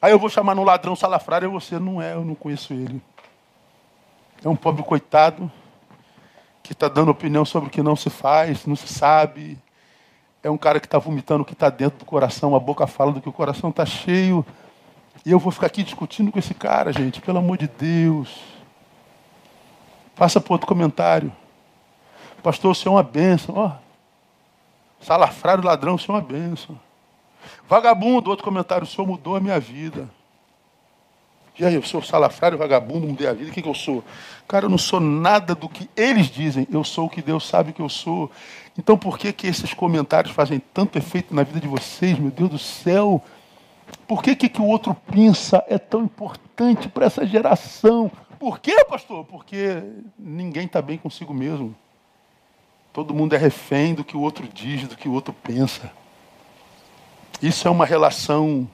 [0.00, 3.02] Aí eu vou chamar no ladrão salafrário e você não é, eu não conheço ele.
[4.44, 5.50] É um pobre coitado
[6.62, 9.58] que está dando opinião sobre o que não se faz, não se sabe,
[10.42, 13.12] é um cara que está vomitando o que está dentro do coração, a boca fala
[13.12, 14.44] do que o coração está cheio.
[15.24, 18.40] E eu vou ficar aqui discutindo com esse cara, gente, pelo amor de Deus.
[20.16, 21.30] Passa para outro comentário.
[22.42, 23.54] Pastor, o senhor é uma bênção.
[23.54, 23.72] Ó,
[25.00, 26.78] salafrário, ladrão, o senhor é uma bênção.
[27.68, 30.08] Vagabundo, outro comentário, o senhor mudou a minha vida.
[31.60, 34.02] E aí, eu sou salafrário, vagabundo, mudei a vida, o que, que eu sou?
[34.48, 37.74] Cara, eu não sou nada do que eles dizem, eu sou o que Deus sabe
[37.74, 38.30] que eu sou.
[38.78, 42.48] Então por que, que esses comentários fazem tanto efeito na vida de vocês, meu Deus
[42.48, 43.22] do céu?
[44.08, 48.10] Por que, que, que o outro pensa é tão importante para essa geração?
[48.38, 49.26] Por quê, pastor?
[49.26, 49.82] Porque
[50.18, 51.76] ninguém está bem consigo mesmo.
[52.90, 55.92] Todo mundo é refém do que o outro diz, do que o outro pensa.
[57.42, 58.66] Isso é uma relação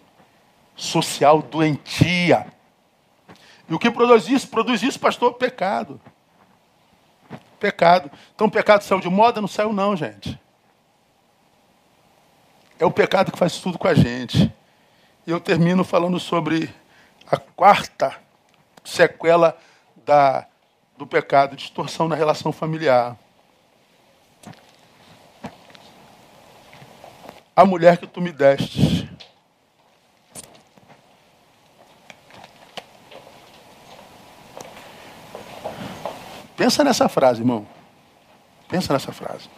[0.76, 2.46] social doentia.
[3.68, 4.48] E o que produz isso?
[4.48, 6.00] Produz isso, pastor, pecado.
[7.58, 8.10] Pecado.
[8.34, 9.40] Então o pecado saiu de moda?
[9.40, 10.38] Não saiu não, gente.
[12.78, 14.52] É o pecado que faz tudo com a gente.
[15.26, 16.72] E eu termino falando sobre
[17.28, 18.14] a quarta
[18.84, 19.56] sequela
[20.04, 20.46] da,
[20.96, 23.16] do pecado, distorção na relação familiar.
[27.56, 29.10] A mulher que tu me deste.
[36.56, 37.66] Pensa nessa frase, irmão.
[38.66, 39.48] Pensa nessa frase.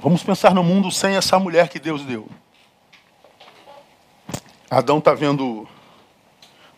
[0.00, 2.28] Vamos pensar no mundo sem essa mulher que Deus deu.
[4.70, 5.66] Adão está vendo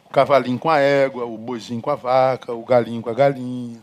[0.04, 3.80] o cavalinho com a égua, o boizinho com a vaca, o galinho com a galinha,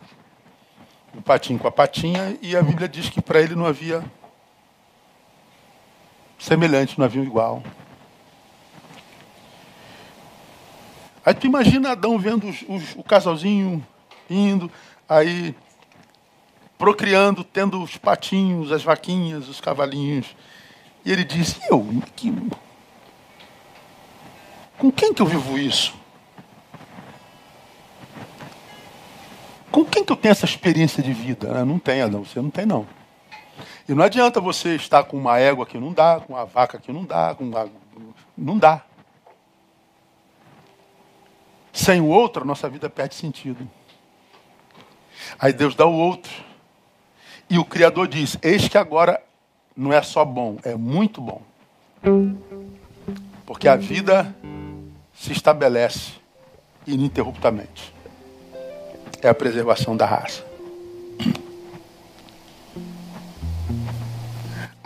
[1.13, 4.03] o patinho com a patinha, e a Bíblia diz que para ele não havia
[6.37, 7.63] semelhante, não havia igual.
[11.25, 13.85] Aí tu imagina Adão vendo os, os, o casalzinho
[14.29, 14.71] indo,
[15.09, 15.53] aí
[16.77, 20.35] procriando, tendo os patinhos, as vaquinhas, os cavalinhos.
[21.03, 21.85] E ele disse, eu,
[22.15, 22.33] que...
[24.77, 25.93] com quem que eu vivo isso?
[29.71, 31.65] Com quem que eu tenho essa experiência de vida?
[31.65, 32.87] Não tem, Adão, você não tem não.
[33.87, 36.91] E não adianta você estar com uma égua que não dá, com uma vaca que
[36.91, 37.69] não dá, com uma...
[38.37, 38.83] não dá.
[41.71, 43.69] Sem o outro, a nossa vida perde sentido.
[45.39, 46.31] Aí Deus dá o outro.
[47.49, 49.21] E o Criador diz: Eis que agora
[49.75, 51.41] não é só bom, é muito bom.
[53.45, 54.35] Porque a vida
[55.13, 56.13] se estabelece
[56.85, 57.93] ininterruptamente.
[59.21, 60.46] É a preservação da raça.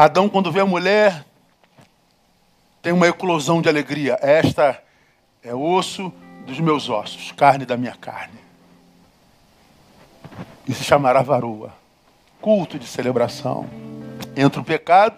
[0.03, 1.23] Adão, quando vê a mulher,
[2.81, 4.17] tem uma eclosão de alegria.
[4.19, 4.81] Esta
[5.43, 6.11] é osso
[6.43, 8.39] dos meus ossos, carne da minha carne.
[10.67, 11.71] E se chamará varoa.
[12.41, 13.69] Culto de celebração.
[14.35, 15.17] Entra o pecado,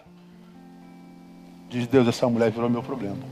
[1.69, 3.23] diz Deus, essa mulher virou meu problema.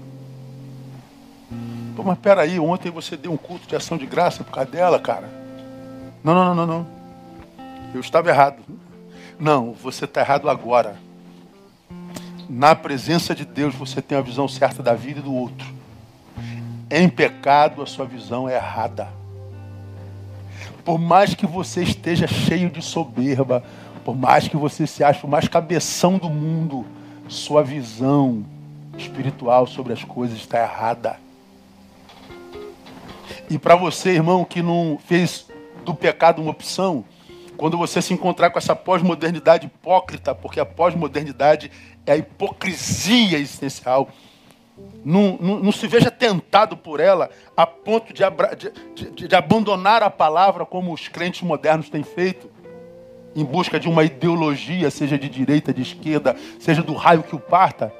[1.97, 5.01] Pô, mas peraí, ontem você deu um culto de ação de graça por causa dela,
[5.01, 5.29] cara.
[6.23, 6.87] Não, não, não, não, não.
[7.93, 8.63] Eu estava errado.
[9.37, 11.10] Não, você está errado agora.
[12.53, 15.73] Na presença de Deus você tem a visão certa da vida e do outro.
[16.89, 19.07] Em pecado a sua visão é errada.
[20.83, 23.63] Por mais que você esteja cheio de soberba,
[24.03, 26.85] por mais que você se ache o mais cabeção do mundo,
[27.29, 28.45] sua visão
[28.97, 31.17] espiritual sobre as coisas está errada.
[33.49, 35.47] E para você, irmão, que não fez
[35.85, 37.05] do pecado uma opção,
[37.61, 41.71] quando você se encontrar com essa pós-modernidade hipócrita, porque a pós-modernidade
[42.05, 44.09] é a hipocrisia essencial,
[45.03, 48.23] não, não, não, se veja tentado por ela a ponto de,
[48.95, 52.49] de, de, de abandonar a palavra como os crentes modernos têm feito,
[53.35, 57.39] em busca de uma ideologia, seja de direita, de esquerda, seja do raio que o
[57.39, 57.93] parta,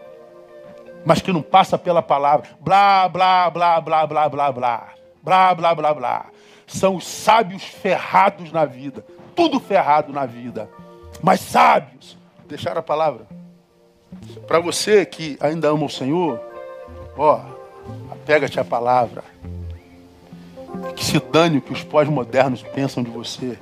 [1.05, 2.49] mas que não passa pela palavra.
[2.59, 4.93] Blá, blá, blá, blá, blá, blá, blá.
[5.23, 6.25] Blá, blá, blá, blá.
[6.67, 10.69] São os sábios ferrados na vida tudo ferrado na vida.
[11.21, 13.25] Mas sábios, deixar a palavra.
[14.47, 16.39] Para você que ainda ama o Senhor,
[17.17, 17.41] ó,
[18.11, 19.23] apega-te à palavra.
[20.95, 23.57] Que se dane o que os pós-modernos pensam de você.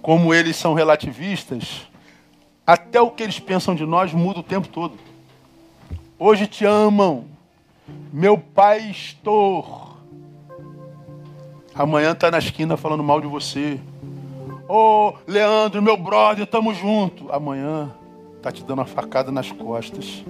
[0.00, 1.86] Como eles são relativistas,
[2.66, 4.98] até o que eles pensam de nós muda o tempo todo.
[6.18, 7.24] Hoje te amam,
[8.12, 9.92] meu pastor
[11.74, 13.80] Amanhã tá na esquina falando mal de você.
[14.74, 17.30] Ô, oh, Leandro, meu brother, tamo junto.
[17.30, 17.92] Amanhã
[18.40, 20.24] tá te dando uma facada nas costas.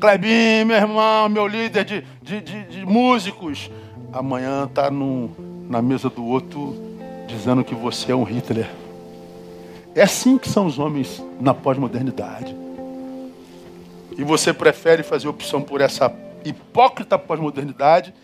[0.00, 3.68] Clebinho, meu irmão, meu líder de, de, de, de músicos.
[4.12, 5.32] Amanhã tá no,
[5.68, 6.72] na mesa do outro
[7.26, 8.70] dizendo que você é um Hitler.
[9.92, 12.54] É assim que são os homens na pós-modernidade.
[14.16, 18.14] E você prefere fazer opção por essa hipócrita pós-modernidade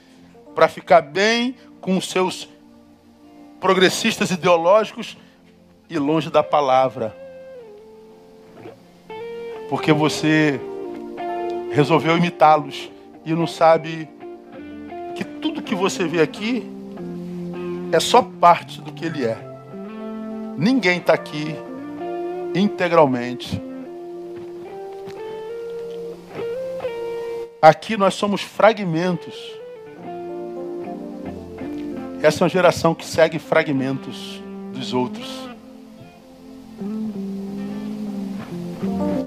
[0.54, 2.48] para ficar bem com os seus
[3.58, 5.16] progressistas ideológicos
[5.88, 7.14] e longe da palavra.
[9.68, 10.60] Porque você
[11.72, 12.90] resolveu imitá-los
[13.24, 14.08] e não sabe
[15.14, 16.70] que tudo que você vê aqui
[17.92, 19.38] é só parte do que ele é.
[20.56, 21.56] Ninguém está aqui
[22.54, 23.60] integralmente.
[27.60, 29.64] Aqui nós somos fragmentos
[32.24, 34.40] essa é uma geração que segue fragmentos
[34.72, 35.53] dos outros.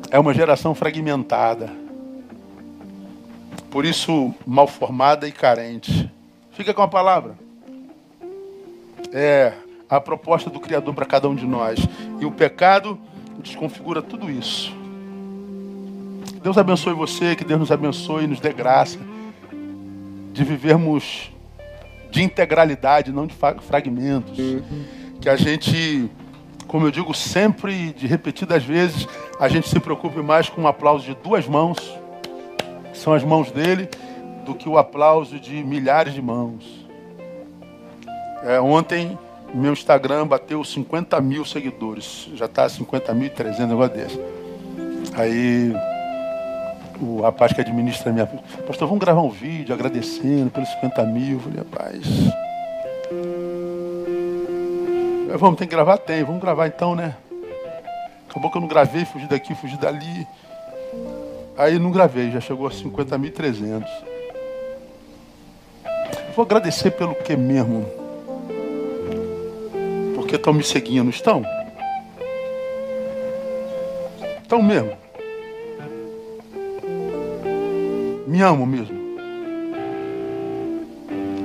[0.09, 1.69] É uma geração fragmentada.
[3.69, 6.11] Por isso, mal formada e carente.
[6.51, 7.37] Fica com a palavra.
[9.11, 9.53] É
[9.89, 11.79] a proposta do Criador para cada um de nós.
[12.19, 12.99] E o pecado
[13.39, 14.75] desconfigura tudo isso.
[16.41, 18.99] Deus abençoe você, que Deus nos abençoe e nos dê graça
[20.31, 21.31] de vivermos
[22.09, 24.37] de integralidade, não de fragmentos.
[25.19, 26.09] Que a gente,
[26.67, 29.07] como eu digo sempre, de repetidas vezes,
[29.39, 31.77] a gente se preocupe mais com o aplauso de duas mãos,
[32.91, 33.89] que são as mãos dele,
[34.45, 36.85] do que o aplauso de milhares de mãos.
[38.43, 39.17] É, ontem,
[39.53, 42.29] meu Instagram bateu 50 mil seguidores.
[42.35, 44.19] Já está 50 mil e 300, negócio desse.
[45.15, 45.73] Aí
[47.01, 48.25] o rapaz que administra a minha.
[48.25, 51.33] Pastor, vamos gravar um vídeo agradecendo pelos 50 mil.
[51.33, 52.46] Eu falei, rapaz.
[55.35, 55.97] Vamos, tem que gravar?
[55.97, 57.15] Tem, vamos gravar então, né?
[58.29, 60.27] Acabou que eu não gravei, fugi daqui, fugi dali.
[61.57, 63.83] Aí não gravei, já chegou a 50.300.
[66.35, 67.85] Vou agradecer pelo que mesmo?
[70.15, 71.43] Porque estão me seguindo, estão?
[74.41, 74.95] Estão mesmo.
[78.27, 78.95] Me amam mesmo?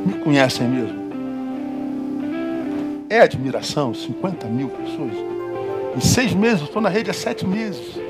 [0.07, 1.02] Me conhecem mesmo?
[3.13, 5.13] É admiração, 50 mil pessoas.
[5.95, 8.01] Em seis meses, estou na rede há sete meses.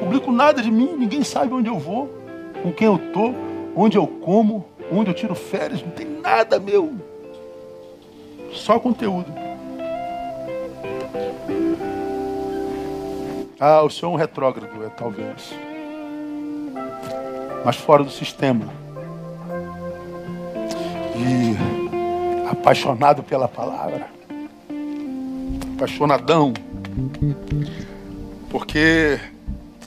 [0.00, 2.12] Publico nada de mim, ninguém sabe onde eu vou,
[2.60, 3.32] com quem eu estou,
[3.76, 6.92] onde eu como, onde eu tiro férias, não tem nada meu.
[8.50, 9.32] Só conteúdo.
[13.60, 15.54] Ah, o senhor é um retrógrado, é, talvez.
[17.64, 18.66] Mas fora do sistema.
[21.14, 21.71] E
[22.62, 24.06] apaixonado pela palavra.
[25.74, 26.54] Apaixonadão.
[28.48, 29.18] Porque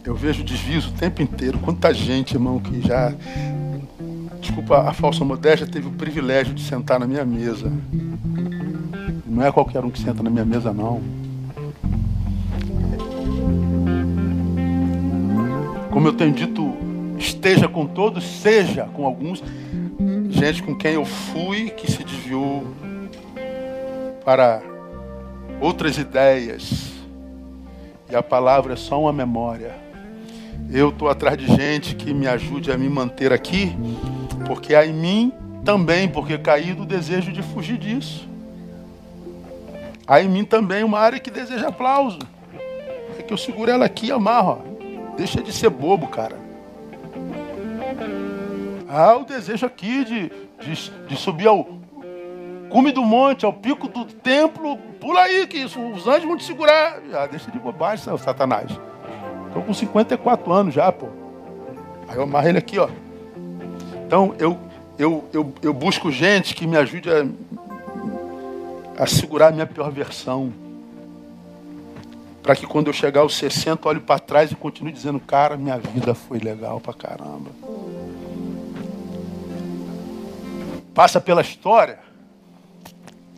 [0.03, 1.57] eu vejo desvios o tempo inteiro.
[1.59, 3.13] Quanta gente, irmão, que já.
[4.41, 7.71] Desculpa a falsa modéstia, teve o privilégio de sentar na minha mesa.
[9.25, 11.01] Não é qualquer um que senta na minha mesa, não.
[15.91, 16.73] Como eu tenho dito,
[17.17, 19.41] esteja com todos, seja com alguns.
[20.45, 22.67] Gente com quem eu fui que se desviou
[24.23, 24.61] para
[25.59, 26.91] outras ideias.
[28.07, 29.75] E a palavra é só uma memória.
[30.71, 33.75] Eu estou atrás de gente que me ajude a me manter aqui,
[34.45, 35.33] porque há em mim
[35.63, 38.29] também, porque caí do desejo de fugir disso.
[40.05, 42.19] Há em mim também uma área que deseja aplauso.
[43.17, 44.61] É que eu seguro ela aqui e amarro.
[44.61, 45.15] Ó.
[45.17, 46.44] Deixa de ser bobo, cara.
[48.97, 50.31] Ah, o desejo aqui de,
[50.61, 51.67] de, de subir ao
[52.69, 54.77] cume do monte, ao pico do templo.
[55.01, 57.01] Pula aí, que isso, os anjos vão te segurar.
[57.13, 58.71] Ah, deixa de bobagem, Satanás.
[59.47, 61.07] Estou com 54 anos já, pô.
[62.07, 62.87] Aí eu amarro ele aqui, ó.
[64.07, 64.57] Então, eu,
[64.97, 67.25] eu, eu, eu busco gente que me ajude a,
[69.03, 70.53] a segurar a minha pior versão
[72.41, 75.77] para que quando eu chegar aos 60, olhe para trás e continue dizendo, cara, minha
[75.77, 77.51] vida foi legal pra caramba.
[80.95, 81.99] Passa pela história,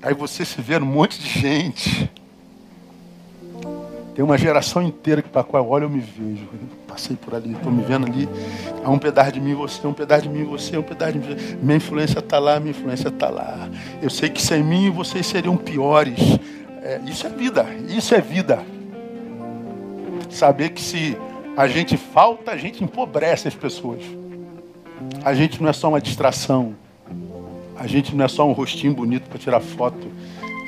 [0.04, 2.12] aí você se vê um monte de gente.
[4.14, 6.44] Tem uma geração inteira que para qual eu olho eu me vejo.
[6.54, 8.30] Eu passei por ali, estou me vendo ali.
[8.86, 11.36] Há um pedaço de mim você, um pedaço de mim você, um pedaço de mim.
[11.60, 13.68] Minha influência está lá, minha influência está lá.
[14.04, 16.20] Eu sei que sem mim vocês seriam piores.
[16.84, 18.64] É, isso é vida, isso é vida.
[20.30, 21.18] Saber que se
[21.56, 24.04] a gente falta, a gente empobrece as pessoas.
[25.24, 26.76] A gente não é só uma distração.
[27.80, 30.12] A gente não é só um rostinho bonito para tirar foto.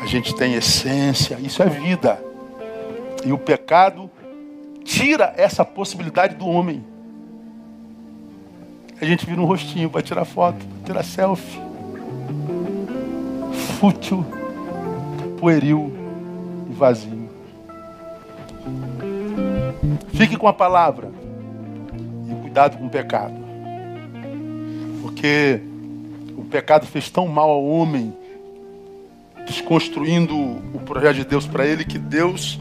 [0.02, 1.38] A gente tem essência.
[1.40, 2.24] Isso é vida.
[3.26, 4.10] E o pecado
[4.84, 6.84] tira essa possibilidade do homem.
[9.02, 11.60] A gente vira um rostinho para tirar foto, para tirar selfie.
[13.80, 14.26] Fútil,
[15.40, 15.92] pueril
[16.70, 17.30] e vazio.
[20.14, 21.12] Fique com a palavra.
[22.30, 23.36] E cuidado com o pecado.
[25.02, 25.62] Porque
[26.50, 28.14] pecado fez tão mal ao homem,
[29.46, 32.60] desconstruindo o projeto de Deus para ele, que Deus,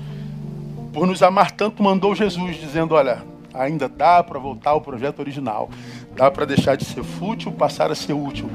[0.92, 3.22] por nos amar tanto, mandou Jesus, dizendo: Olha,
[3.52, 5.68] ainda dá para voltar ao projeto original.
[6.14, 8.50] Dá para deixar de ser fútil, passar a ser útil.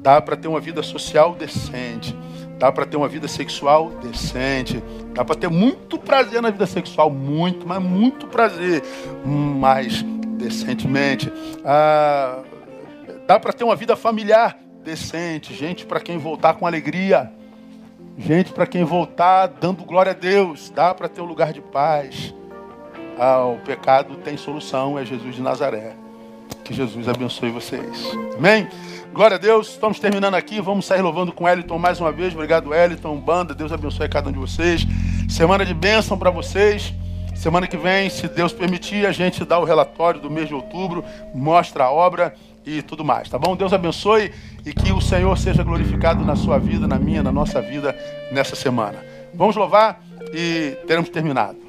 [0.00, 2.14] Dá para ter uma vida social decente
[2.58, 4.82] Dá para ter uma vida sexual decente.
[5.14, 8.82] Dá para ter muito prazer na vida sexual, muito, mas muito prazer,
[9.24, 10.02] mais
[10.36, 11.32] decentemente.
[11.64, 12.40] Ah,
[13.26, 14.58] dá para ter uma vida familiar
[14.88, 17.30] decente, gente para quem voltar com alegria,
[18.16, 20.70] gente para quem voltar dando glória a Deus.
[20.74, 22.34] Dá para ter um lugar de paz.
[23.18, 25.94] Ah, o pecado tem solução, é Jesus de Nazaré.
[26.64, 28.10] Que Jesus abençoe vocês.
[28.36, 28.66] Amém?
[29.12, 30.58] Glória a Deus, estamos terminando aqui.
[30.58, 32.32] Vamos sair louvando com Eliton mais uma vez.
[32.32, 33.54] Obrigado, Eliton, banda.
[33.54, 34.86] Deus abençoe cada um de vocês.
[35.28, 36.94] Semana de bênção para vocês.
[37.34, 41.04] Semana que vem, se Deus permitir, a gente dá o relatório do mês de outubro,
[41.32, 42.34] mostra a obra
[42.66, 43.56] e tudo mais, tá bom?
[43.56, 44.32] Deus abençoe
[44.68, 47.96] e que o Senhor seja glorificado na sua vida, na minha, na nossa vida
[48.30, 49.02] nessa semana.
[49.32, 50.04] Vamos louvar
[50.34, 51.67] e teremos terminado.